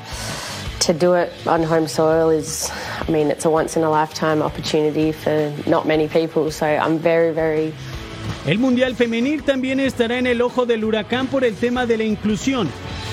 [0.89, 2.71] to do it on home soil is,
[3.08, 6.49] I mean, it's a once in a lifetime opportunity for not many people.
[6.49, 7.73] So I'm very, very.
[8.47, 12.06] El Mundial Femenil también estará en el ojo del huracán por el tema de la
[12.06, 12.67] inclusión.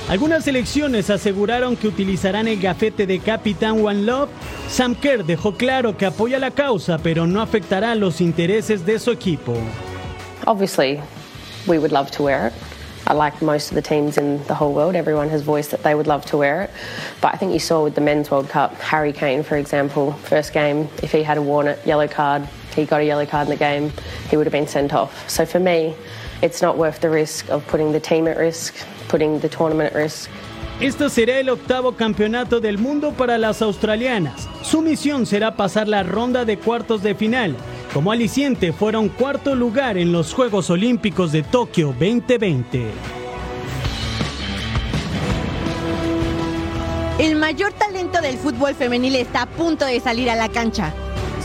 [0.09, 4.31] Algunas selecciones aseguraron que utilizarán el gafete de Capitán One Love.
[4.71, 9.11] Sam Kerr dejó claro que apoya la causa, pero no afectará los intereses de su
[9.11, 9.55] equipo.
[10.47, 11.01] Obviously,
[11.67, 12.76] we would love to wear it.
[13.09, 14.97] I like most of the teams in the whole world.
[14.97, 16.71] Everyone has voiced that they would love to wear it.
[17.21, 20.53] But I think you saw with the Men's World Cup, Harry Kane, for example, first
[20.53, 23.57] game, if he had worn it, yellow card, he got a yellow card in the
[23.57, 23.92] game,
[24.29, 25.29] he would have been sent off.
[25.31, 25.95] So for me,
[26.42, 28.75] it's not worth the risk of putting the team at risk,
[29.09, 30.29] putting the tournament at risk.
[30.81, 34.47] Este será el octavo campeonato del mundo para las australianas.
[34.62, 37.57] Su misión será pasar la ronda de cuartos de final.
[37.92, 42.90] Como aliciente fueron cuarto lugar en los Juegos Olímpicos de Tokio 2020.
[47.18, 50.92] El mayor talento del fútbol femenil está a punto de salir a la cancha.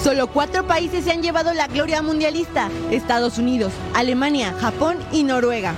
[0.03, 5.75] Solo cuatro países se han llevado la gloria mundialista, Estados Unidos, Alemania, Japón y Noruega.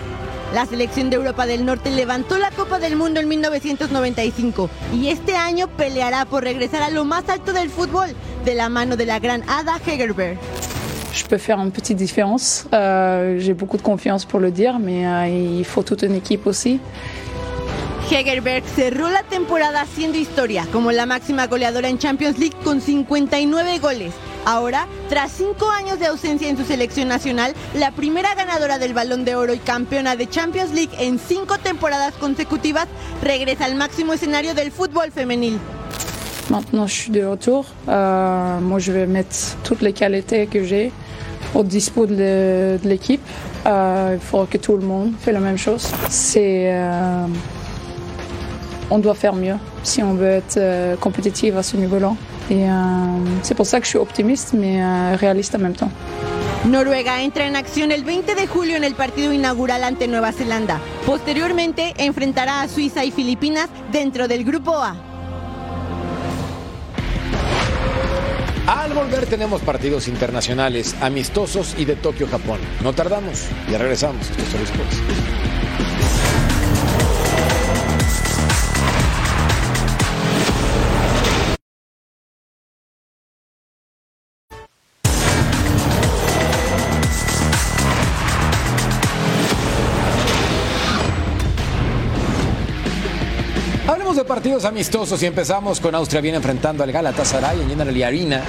[0.54, 5.36] La selección de Europa del Norte levantó la Copa del Mundo en 1995 y este
[5.36, 9.20] año peleará por regresar a lo más alto del fútbol de la mano de la
[9.20, 10.38] gran Ada Hegerberg.
[11.14, 12.66] Je peux faire une petite différence.
[12.74, 15.28] Euh, J'ai beaucoup de confiance pour le dire, mais euh,
[15.60, 16.80] il faut toute une équipe aussi.
[18.12, 23.80] Hegerberg cerró la temporada haciendo historia como la máxima goleadora en Champions League con 59
[23.80, 24.14] goles.
[24.46, 29.24] Ahora, tras cinco años de ausencia en su selección nacional, la primera ganadora del Balón
[29.24, 32.88] de Oro y campeona de Champions League en cinco temporadas consecutivas,
[33.22, 35.60] regresa al máximo escenario del fútbol femenil.
[36.50, 37.66] Maintenant, je suis de retour.
[37.88, 40.92] Euh, moi, je vais mettre toutes les qualités que j'ai
[41.56, 43.22] au dispo de, l'équipe.
[43.66, 45.90] Euh, il faut que tout le monde fait la même chose.
[46.10, 47.26] C'est, euh,
[48.90, 52.14] on doit faire mieux si on veut être compétitif à ce niveau-là.
[52.52, 52.66] Et
[53.42, 55.90] c'est pour ça que je suis optimiste, mais réaliste en même temps.
[56.66, 60.80] Noruega entra en acción el 20 de julio en el partido inaugural ante Nueva Zelanda.
[61.06, 65.13] Posteriormente enfrentará a Suiza y Filipinas dentro del Grupo A.
[68.68, 72.60] Al volver tenemos partidos internacionales, amistosos y de Tokio, Japón.
[72.82, 74.30] No tardamos, ya regresamos.
[74.30, 76.33] Esto es Solo
[94.62, 98.44] amistosos y empezamos con Austria bien enfrentando al Galatasaray en General Arena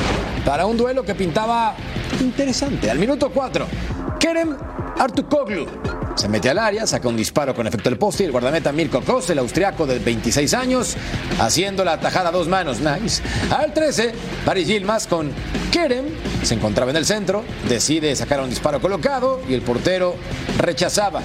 [0.45, 1.75] para un duelo que pintaba
[2.21, 2.91] interesante.
[2.91, 3.67] Al minuto 4,
[4.21, 4.55] Kerem
[4.99, 5.67] Artukoglu
[6.15, 9.01] se mete al área, saca un disparo con efecto del poste y el guardameta Mirko
[9.01, 10.97] Kos, el austriaco de 26 años,
[11.41, 12.79] haciendo la tajada a dos manos.
[12.81, 13.23] Nice.
[13.51, 14.13] Al 13,
[14.47, 15.33] Barry Gilmas con
[15.73, 16.07] Kerem,
[16.43, 20.15] se encontraba en el centro, decide sacar un disparo colocado y el portero
[20.59, 21.21] rechazaba.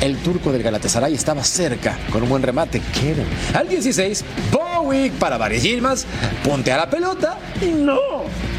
[0.00, 2.80] El turco del Galatasaray estaba cerca con un buen remate.
[3.00, 3.26] Kerem.
[3.54, 6.06] Al 16, Bowick para Barry Gilmas,
[6.44, 7.98] puntea la pelota y no.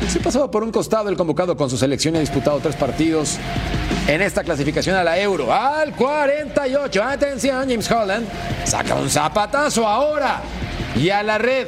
[0.09, 3.37] Se pasaba por un costado el convocado con su selección y ha disputado tres partidos
[4.07, 5.53] en esta clasificación a la Euro.
[5.53, 8.27] Al 48, atención, James Holland
[8.65, 10.41] saca un zapatazo ahora
[10.95, 11.67] y a la red.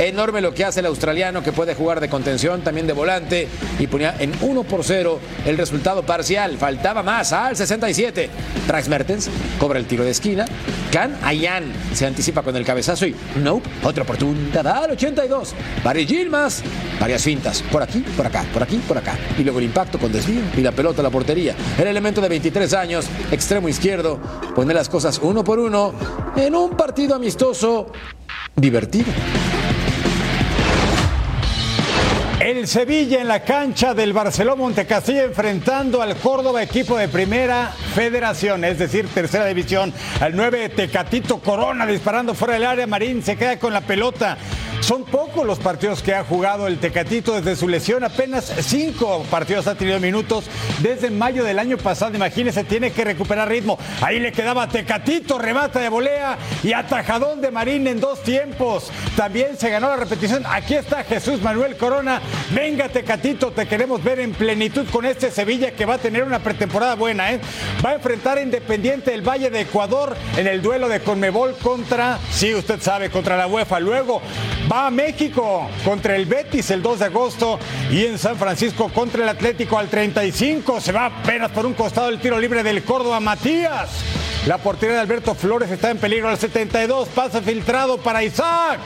[0.00, 3.46] Enorme lo que hace el australiano que puede jugar de contención, también de volante
[3.78, 6.56] y ponía en 1 por 0 el resultado parcial.
[6.56, 8.30] Faltaba más al 67.
[8.66, 10.46] Trax Mertens cobra el tiro de esquina.
[10.90, 15.54] Can Ayan se anticipa con el cabezazo y nope, otra oportunidad al 82.
[15.84, 16.62] Barry Gilmas,
[16.98, 19.18] varias fintas, por aquí, por acá, por aquí, por acá.
[19.38, 21.54] Y luego el impacto con desvío y la pelota a la portería.
[21.76, 24.18] El elemento de 23 años, extremo izquierdo,
[24.54, 25.92] pone las cosas uno por uno
[26.36, 27.92] en un partido amistoso
[28.56, 29.12] divertido.
[32.40, 38.64] El Sevilla en la cancha del Barcelona Montecastilla enfrentando al Córdoba equipo de primera federación,
[38.64, 39.92] es decir, tercera división.
[40.20, 44.38] Al 9 Tecatito Corona disparando fuera del área, Marín se queda con la pelota.
[44.80, 49.66] Son pocos los partidos que ha jugado el Tecatito desde su lesión, apenas cinco partidos
[49.66, 50.46] ha tenido minutos
[50.80, 52.16] desde mayo del año pasado.
[52.16, 53.78] Imagínense, tiene que recuperar ritmo.
[54.00, 58.90] Ahí le quedaba Tecatito, remata de volea y atajadón de Marín en dos tiempos.
[59.16, 60.44] También se ganó la repetición.
[60.48, 62.22] Aquí está Jesús Manuel Corona.
[62.52, 66.40] Venga, Tecatito, te queremos ver en plenitud con este Sevilla que va a tener una
[66.40, 67.32] pretemporada buena.
[67.32, 67.40] ¿eh?
[67.84, 72.18] Va a enfrentar a Independiente del Valle de Ecuador en el duelo de Conmebol contra,
[72.32, 73.78] sí, usted sabe, contra la UEFA.
[73.78, 74.20] Luego
[74.70, 77.58] va a México contra el Betis el 2 de agosto
[77.90, 80.80] y en San Francisco contra el Atlético al 35.
[80.80, 83.90] Se va apenas por un costado el tiro libre del Córdoba Matías.
[84.46, 87.08] La portería de Alberto Flores está en peligro al 72.
[87.08, 88.80] Pasa filtrado para Isaac.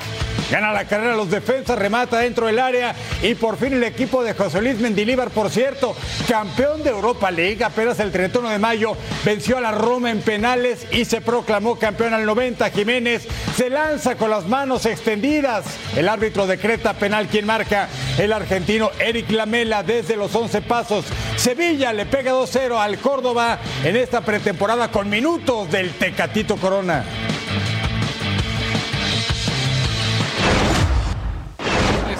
[0.50, 4.34] Gana la carrera los defensas, remata dentro del área y por fin el equipo de
[4.34, 5.96] José Luis Mendilíbar, por cierto,
[6.28, 10.86] campeón de Europa League, apenas el 31 de mayo, venció a la Roma en penales
[10.92, 12.70] y se proclamó campeón al 90.
[12.70, 13.26] Jiménez
[13.56, 15.64] se lanza con las manos extendidas.
[15.96, 17.88] El árbitro decreta penal quien marca
[18.18, 21.04] el argentino Eric Lamela desde los 11 pasos.
[21.36, 27.04] Sevilla le pega 2-0 al Córdoba en esta pretemporada con minutos del Tecatito Corona.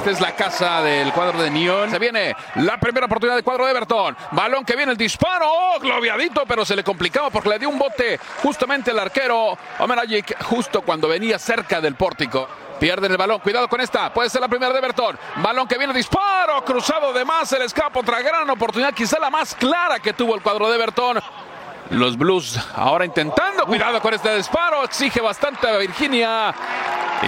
[0.04, 1.90] Esta es la casa del cuadro de Nyon.
[1.90, 4.14] Se viene la primera oportunidad del cuadro de Everton.
[4.32, 5.46] Balón que viene el disparo.
[5.50, 10.00] Oh, globiadito, pero se le complicaba porque le dio un bote justamente el arquero Omer
[10.00, 12.46] Ajic, justo cuando venía cerca del pórtico.
[12.78, 15.18] Pierden el balón, cuidado con esta, puede ser la primera de Everton.
[15.36, 19.54] Balón que viene, disparo, cruzado de más, el escapa, otra gran oportunidad, quizá la más
[19.54, 21.18] clara que tuvo el cuadro de Everton.
[21.90, 26.54] Los Blues ahora intentando, cuidado con este disparo, exige bastante a Virginia.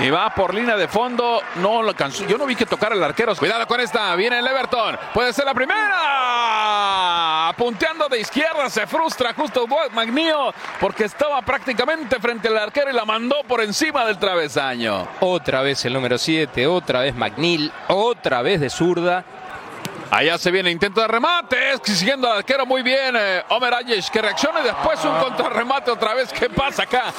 [0.03, 1.41] Y va por línea de fondo.
[1.57, 2.27] No lo alcanzó.
[2.27, 3.35] Yo no vi que tocar el arquero.
[3.35, 4.15] Cuidado con esta.
[4.15, 4.99] Viene el Everton.
[5.15, 7.55] Puede ser la primera.
[7.57, 8.69] Punteando de izquierda.
[8.69, 14.05] Se frustra justo Magnío porque estaba prácticamente frente al arquero y la mandó por encima
[14.05, 15.09] del travesaño.
[15.21, 16.67] Otra vez el número 7.
[16.67, 17.73] Otra vez McNeil.
[17.89, 19.25] Otra vez de zurda.
[20.11, 24.23] Allá se viene intento de remate, siguiendo al arquero muy bien, eh, Omer Ayesh, que
[24.23, 26.33] reacciona y después un contrarremate otra vez.
[26.33, 27.13] ¿Qué pasa acá?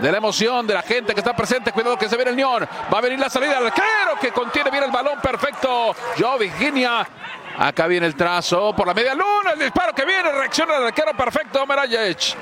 [0.00, 2.68] De la emoción de la gente que está presente, cuidado que se viene el León.
[2.92, 5.94] Va a venir la salida del arquero que contiene bien el balón, perfecto.
[6.18, 7.06] Joe Virginia.
[7.56, 11.16] Acá viene el trazo por la media luna, el disparo que viene, reacciona el arquero
[11.16, 12.34] perfecto, Omer Ayesh.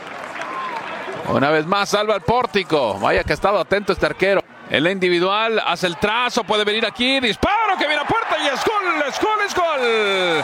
[1.29, 2.99] Una vez más salva el pórtico.
[2.99, 4.43] Vaya que ha estado atento este arquero.
[4.73, 8.47] En la individual hace el trazo, puede venir aquí, disparo que viene a puerta y
[8.47, 10.43] es gol, es gol, es gol.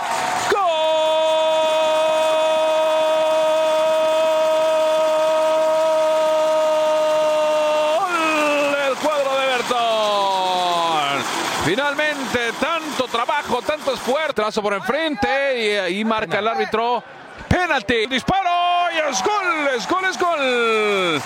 [0.52, 0.68] ¡Gol!
[8.86, 11.24] El cuadro de Bertón.
[11.64, 14.34] Finalmente, tanto trabajo, tanto esfuerzo.
[14.34, 17.02] Trazo por enfrente y ahí marca el árbitro.
[17.48, 21.22] Penalti, disparo y es gol, es gol, es gol.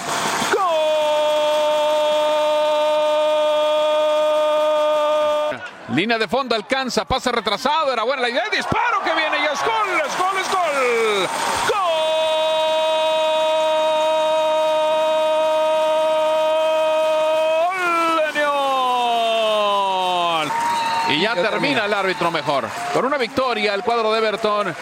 [5.92, 9.60] Línea de fondo alcanza, pase retrasado, era buena la idea, disparo que viene y es
[9.60, 11.28] gol, es gol, es gol.
[11.68, 11.82] ¡Gol!
[21.14, 22.66] Y ya termina el árbitro mejor.
[22.94, 24.74] Con una victoria el cuadro de Everton.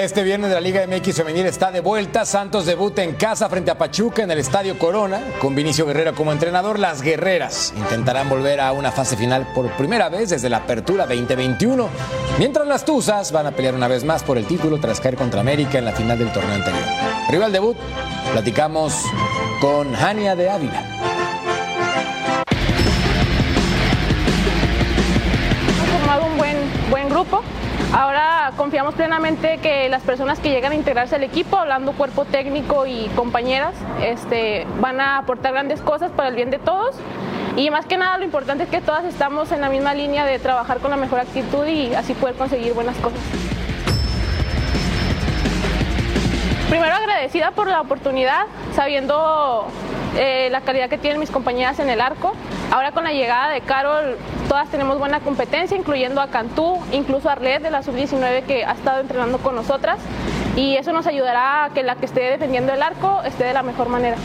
[0.00, 2.24] Este viernes la Liga MX Femenil está de vuelta.
[2.24, 5.20] Santos debuta en casa frente a Pachuca en el Estadio Corona.
[5.38, 10.08] Con Vinicio Guerrero como entrenador, las guerreras intentarán volver a una fase final por primera
[10.08, 11.86] vez desde la apertura 2021.
[12.38, 15.42] Mientras las Tuzas van a pelear una vez más por el título tras caer contra
[15.42, 16.82] América en la final del torneo anterior.
[17.28, 17.76] Rival debut,
[18.32, 18.94] platicamos
[19.60, 20.82] con Jania de Ávila.
[25.92, 26.56] Formado un buen,
[26.88, 27.42] buen grupo.
[27.92, 28.29] Ahora
[28.60, 33.06] confiamos plenamente que las personas que llegan a integrarse al equipo, hablando cuerpo técnico y
[33.16, 36.94] compañeras, este, van a aportar grandes cosas para el bien de todos.
[37.56, 40.38] Y más que nada lo importante es que todas estamos en la misma línea de
[40.38, 43.18] trabajar con la mejor actitud y así poder conseguir buenas cosas.
[46.68, 48.44] Primero agradecida por la oportunidad,
[48.74, 49.68] sabiendo
[50.16, 52.32] eh, la calidad que tienen mis compañeras en el arco.
[52.70, 54.16] Ahora con la llegada de Carol,
[54.48, 58.72] todas tenemos buena competencia, incluyendo a Cantú, incluso a Arlet de la sub-19 que ha
[58.72, 59.98] estado entrenando con nosotras.
[60.56, 63.62] Y eso nos ayudará a que la que esté defendiendo el arco esté de la
[63.62, 64.16] mejor manera.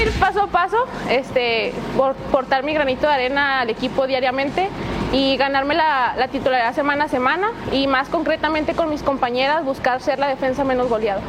[0.00, 0.76] Ir paso a paso,
[1.08, 4.68] este, por portar mi granito de arena al equipo diariamente
[5.12, 10.00] y ganarme la, la titularidad semana a semana y más concretamente con mis compañeras buscar
[10.00, 11.20] ser la defensa menos goleada.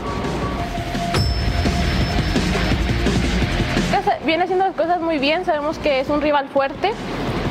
[4.26, 6.94] Viene haciendo las cosas muy bien, sabemos que es un rival fuerte,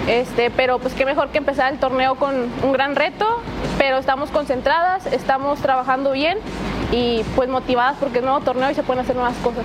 [0.08, 3.26] este, pero pues qué mejor que empezar el torneo con un gran reto,
[3.78, 6.36] pero estamos concentradas, estamos trabajando bien
[6.90, 9.64] y pues motivadas porque es nuevo torneo y se pueden hacer nuevas cosas.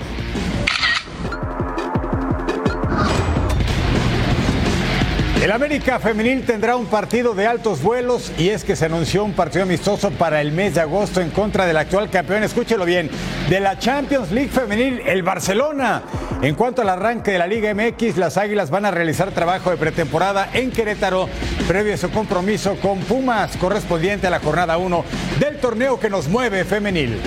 [5.40, 9.32] El América Femenil tendrá un partido de altos vuelos y es que se anunció un
[9.32, 13.08] partido amistoso para el mes de agosto en contra del actual campeón, escúchelo bien,
[13.48, 16.02] de la Champions League Femenil, el Barcelona.
[16.42, 19.78] En cuanto al arranque de la Liga MX, las Águilas van a realizar trabajo de
[19.78, 21.26] pretemporada en Querétaro
[21.66, 25.04] previo a su compromiso con Pumas correspondiente a la jornada 1
[25.38, 27.18] del torneo que nos mueve femenil.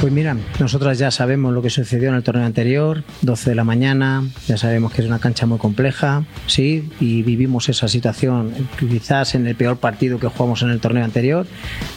[0.00, 3.64] Pues mira, nosotras ya sabemos lo que sucedió en el torneo anterior, 12 de la
[3.64, 9.34] mañana, ya sabemos que es una cancha muy compleja, sí, y vivimos esa situación quizás
[9.34, 11.46] en el peor partido que jugamos en el torneo anterior,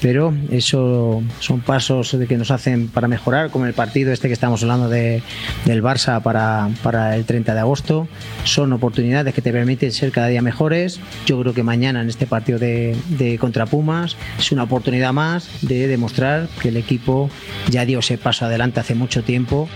[0.01, 4.61] pero eso son pasos que nos hacen para mejorar, como el partido este que estamos
[4.63, 5.23] hablando de,
[5.63, 8.09] del Barça para, para el 30 de agosto,
[8.43, 10.99] son oportunidades que te permiten ser cada día mejores.
[11.25, 15.49] Yo creo que mañana en este partido de, de contra Pumas es una oportunidad más
[15.61, 17.29] de demostrar que el equipo
[17.69, 19.69] ya dio ese paso adelante hace mucho tiempo.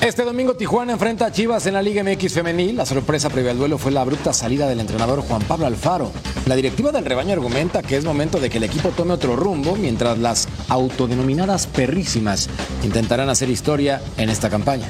[0.00, 2.76] Este domingo Tijuana enfrenta a Chivas en la Liga MX femenil.
[2.76, 6.12] La sorpresa previa al duelo fue la abrupta salida del entrenador Juan Pablo Alfaro.
[6.46, 9.74] La directiva del rebaño argumenta que es momento de que el equipo tome otro rumbo
[9.74, 12.48] mientras las autodenominadas perrísimas
[12.84, 14.88] intentarán hacer historia en esta campaña.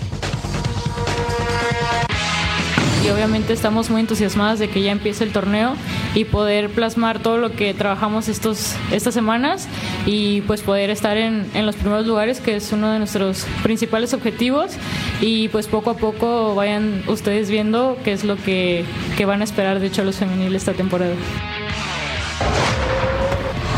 [3.06, 5.74] y obviamente estamos muy entusiasmadas de que ya empiece el torneo
[6.16, 9.68] y poder plasmar todo lo que trabajamos estos, estas semanas
[10.06, 14.14] y pues poder estar en, en los primeros lugares que es uno de nuestros principales
[14.14, 14.72] objetivos
[15.20, 18.84] y pues poco a poco vayan ustedes viendo qué es lo que,
[19.18, 21.12] que van a esperar de hecho los femeniles esta temporada.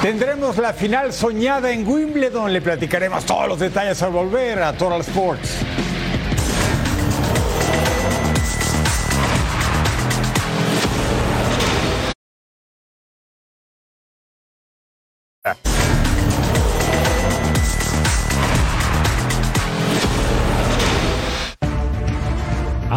[0.01, 2.53] Tendremos la final soñada en Wimbledon.
[2.53, 5.57] Le platicaremos todos los detalles al volver a Total Sports.
[15.55, 15.78] пока.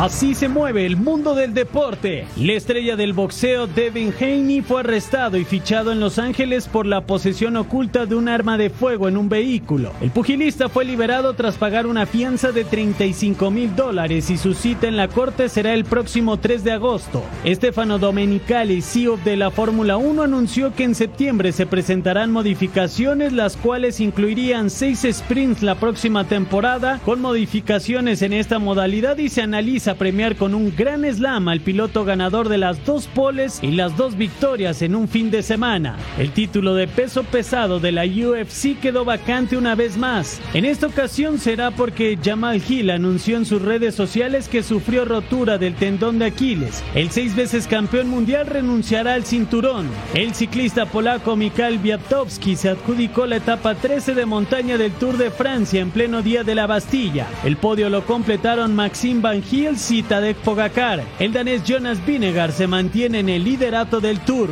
[0.01, 2.25] Así se mueve el mundo del deporte.
[2.35, 7.01] La estrella del boxeo Devin Haney fue arrestado y fichado en Los Ángeles por la
[7.01, 9.93] posesión oculta de un arma de fuego en un vehículo.
[10.01, 14.87] El pugilista fue liberado tras pagar una fianza de 35 mil dólares y su cita
[14.87, 17.23] en la corte será el próximo 3 de agosto.
[17.43, 23.55] Estefano Domenicali, CEO de la Fórmula 1, anunció que en septiembre se presentarán modificaciones las
[23.55, 29.90] cuales incluirían seis sprints la próxima temporada con modificaciones en esta modalidad y se analiza
[29.91, 33.95] a premiar con un gran slam al piloto ganador de las dos poles y las
[33.95, 35.97] dos victorias en un fin de semana.
[36.17, 40.41] El título de peso pesado de la UFC quedó vacante una vez más.
[40.53, 45.57] En esta ocasión será porque Jamal Hill anunció en sus redes sociales que sufrió rotura
[45.57, 46.83] del tendón de Aquiles.
[46.95, 49.87] El seis veces campeón mundial renunciará al cinturón.
[50.13, 55.31] El ciclista polaco Mikhail Biatowski se adjudicó la etapa 13 de montaña del Tour de
[55.31, 57.27] Francia en pleno día de la Bastilla.
[57.43, 61.03] El podio lo completaron Maxime Van Giel y Tadej Pogacar.
[61.17, 64.49] El danés Jonas Vinegar se mantiene en el liderato del Tour.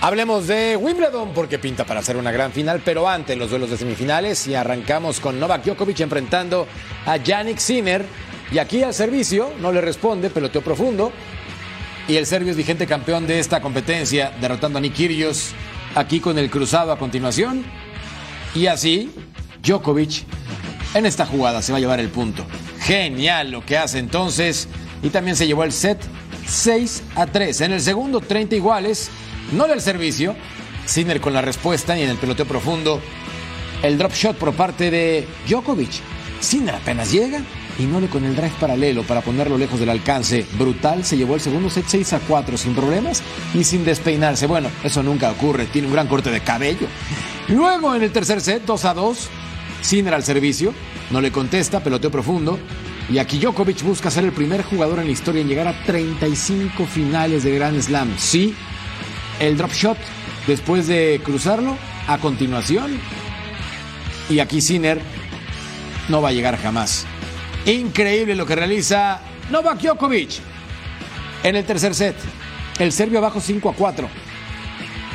[0.00, 3.78] Hablemos de Wimbledon porque pinta para ser una gran final, pero antes los duelos de
[3.78, 6.68] semifinales y arrancamos con Novak Djokovic enfrentando
[7.04, 8.04] a Yannick Sinner
[8.52, 11.10] y aquí al servicio no le responde, peloteo profundo
[12.06, 15.52] y el serbio es vigente campeón de esta competencia derrotando a Nick Kyrgios
[15.96, 17.64] aquí con el cruzado a continuación
[18.54, 19.10] y así
[19.62, 20.24] Djokovic
[20.94, 22.44] en esta jugada se va a llevar el punto.
[22.80, 24.68] Genial lo que hace entonces
[25.02, 26.00] y también se llevó el set
[26.46, 27.60] 6 a 3.
[27.62, 29.10] En el segundo 30 iguales
[29.52, 30.34] no del servicio.
[30.86, 33.00] Sinner con la respuesta y en el peloteo profundo
[33.82, 35.90] el drop shot por parte de Djokovic.
[36.40, 37.42] Sinner apenas llega
[37.78, 40.46] y no le con el drive paralelo para ponerlo lejos del alcance.
[40.58, 43.22] Brutal, se llevó el segundo set 6 a 4 sin problemas
[43.54, 44.46] y sin despeinarse.
[44.46, 46.86] Bueno, eso nunca ocurre, tiene un gran corte de cabello.
[47.48, 49.28] Luego en el tercer set 2 a 2,
[49.80, 50.74] Sinner al servicio,
[51.10, 52.58] no le contesta, peloteo profundo.
[53.10, 56.84] Y aquí Djokovic busca ser el primer jugador en la historia en llegar a 35
[56.86, 58.14] finales de Grand Slam.
[58.18, 58.54] Sí,
[59.40, 59.98] el drop shot
[60.46, 61.76] después de cruzarlo
[62.06, 63.00] a continuación.
[64.28, 65.00] Y aquí Sinner
[66.08, 67.06] no va a llegar jamás.
[67.64, 69.20] Increíble lo que realiza
[69.50, 70.40] Novak Djokovic
[71.42, 72.16] en el tercer set.
[72.78, 74.08] El serbio abajo 5 a 4.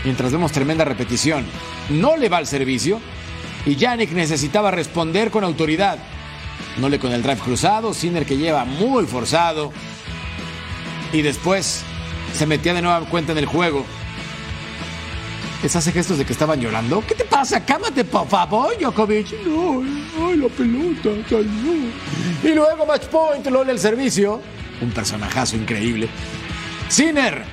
[0.04, 1.46] Mientras vemos tremenda repetición.
[1.90, 3.00] No le va al servicio.
[3.66, 5.98] Y Yannick necesitaba responder con autoridad.
[6.78, 7.94] No le con el drive cruzado.
[7.94, 9.72] Sinner que lleva muy forzado.
[11.12, 11.84] Y después
[12.34, 13.86] se metía de nueva cuenta en el juego.
[15.62, 17.02] Les hace gestos de que estaban llorando.
[17.08, 17.64] ¿Qué te pasa?
[17.64, 19.46] Cámate, por favor, Djokovic.
[19.46, 19.82] No,
[20.28, 22.50] ay, la pelota, no.
[22.50, 24.42] Y luego match point, LOL el servicio.
[24.82, 26.10] Un personajazo increíble.
[26.90, 27.46] Sinner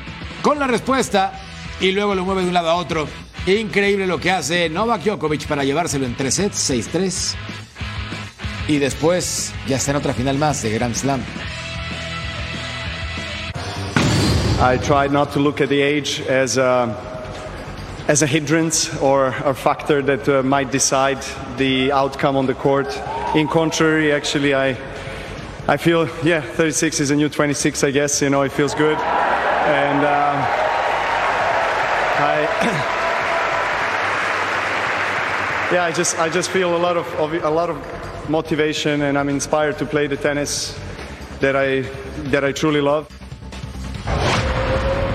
[0.42, 1.40] con la respuesta
[1.80, 3.06] y luego lo mueve de un lado a otro.
[3.46, 7.34] Increíble lo que hace Novak Djokovic para llevárselo en tres sets, 6-3.
[8.68, 11.22] Y después ya está en otra final más de Grand Slam.
[14.62, 16.94] I tried not to look at the age as a,
[18.08, 21.18] as a hindrance or a factor that uh, might decide
[21.56, 22.88] the outcome on the court.
[23.34, 24.76] In contrary, actually, I
[25.66, 27.84] I feel yeah, 36 is a new 26.
[27.84, 30.36] I guess you know it feels good, and um,
[32.18, 32.96] I.
[35.72, 37.78] yeah, I just I just feel a lot of, of a lot of
[38.28, 40.78] motivation, and I'm inspired to play the tennis
[41.38, 41.82] that I
[42.30, 43.19] that I truly love.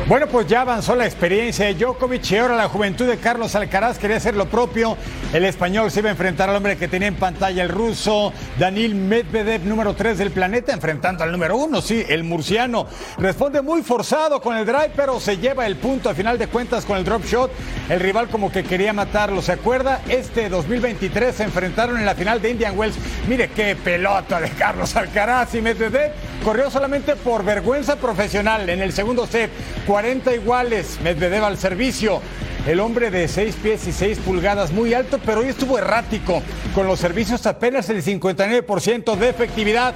[0.07, 3.97] Bueno, pues ya avanzó la experiencia de Djokovic y ahora la juventud de Carlos Alcaraz
[3.97, 4.95] quería hacer lo propio.
[5.33, 8.93] El español se iba a enfrentar al hombre que tenía en pantalla el ruso, Daniel
[8.93, 12.85] Medvedev, número 3 del planeta, enfrentando al número 1, sí, el murciano.
[13.17, 16.85] Responde muy forzado con el drive, pero se lleva el punto a final de cuentas
[16.85, 17.51] con el drop shot.
[17.89, 20.01] El rival como que quería matarlo, ¿se acuerda?
[20.07, 22.95] Este 2023 se enfrentaron en la final de Indian Wells.
[23.27, 26.11] Mire qué pelota de Carlos Alcaraz y Medvedev.
[26.43, 29.49] Corrió solamente por vergüenza profesional en el segundo set.
[29.95, 32.21] 40 iguales, Medvedev al servicio.
[32.67, 36.41] El hombre de 6 pies y 6 pulgadas, muy alto, pero hoy estuvo errático.
[36.73, 39.93] Con los servicios apenas el 59% de efectividad.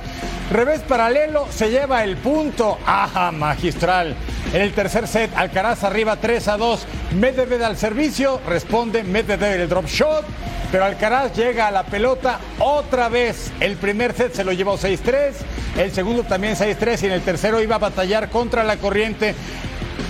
[0.54, 2.78] Revés paralelo, se lleva el punto.
[2.86, 4.16] ¡Ajá, magistral!
[4.54, 6.86] En el tercer set, Alcaraz arriba 3 a 2.
[7.20, 10.24] Medvedev al servicio, responde Medvedev el drop shot.
[10.72, 13.52] Pero Alcaraz llega a la pelota otra vez.
[13.60, 15.34] El primer set se lo llevó 6-3,
[15.78, 19.36] el segundo también 6-3 y en el tercero iba a batallar contra la corriente.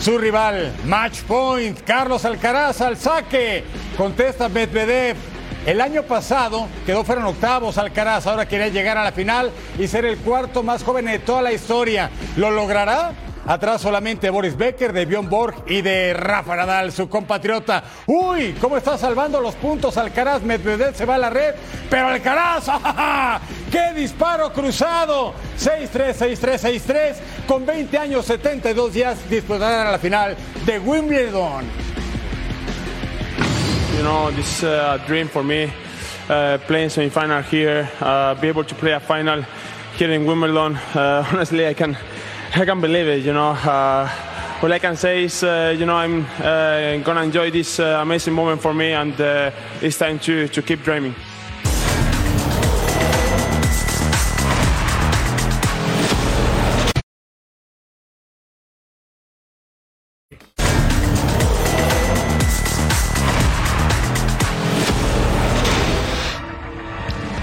[0.01, 3.63] Su rival, match point, Carlos Alcaraz al saque.
[3.97, 5.17] Contesta Medvedev.
[5.65, 9.87] El año pasado quedó fuera en octavos Alcaraz, ahora quiere llegar a la final y
[9.87, 12.09] ser el cuarto más joven de toda la historia.
[12.37, 13.11] ¿Lo logrará?
[13.49, 17.83] Atrás solamente Boris Becker, de Bjorn Borg y de Rafa Nadal, su compatriota.
[18.05, 20.43] Uy, ¿cómo está salvando los puntos Alcaraz?
[20.43, 21.55] Medvedev se va a la red,
[21.89, 23.41] pero Alcaraz, ¡ah,
[23.71, 25.33] ¡qué disparo cruzado!
[25.57, 27.15] 6-3, 6-3, 6-3,
[27.47, 30.37] con 20 años, 72 días, disputarán a la final
[30.67, 31.65] de Wimbledon.
[33.97, 35.71] You know, this is a dream for me,
[36.29, 39.43] uh, playing semi-final here, uh, be able to play a final
[39.97, 40.75] here in Wimbledon.
[40.93, 41.97] Uh, honestly, I can,
[42.55, 43.23] I can't believe it.
[43.23, 44.09] You know, uh,
[44.61, 48.33] all I can say is, uh, you know, I'm uh, gonna enjoy this uh, amazing
[48.33, 51.15] moment for me, and uh, it's time to keep dreaming.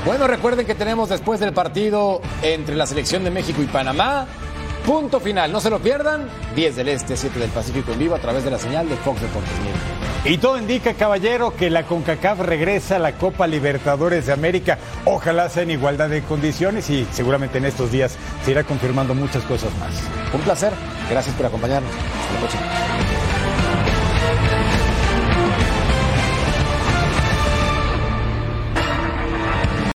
[0.05, 4.27] Bueno, recuerden que tenemos después del partido entre la selección de México y Panamá.
[4.87, 6.29] Punto final, no se lo pierdan.
[6.55, 9.21] 10 del Este, 7 del Pacífico en vivo a través de la señal de Fox
[9.21, 9.53] Deportes.
[10.25, 14.79] Y todo indica, caballero, que la CONCACAF regresa a la Copa Libertadores de América.
[15.05, 19.43] Ojalá sea en igualdad de condiciones y seguramente en estos días se irá confirmando muchas
[19.45, 19.93] cosas más.
[20.33, 20.73] Un placer.
[21.11, 21.91] Gracias por acompañarnos.
[21.93, 23.06] Hasta la próxima.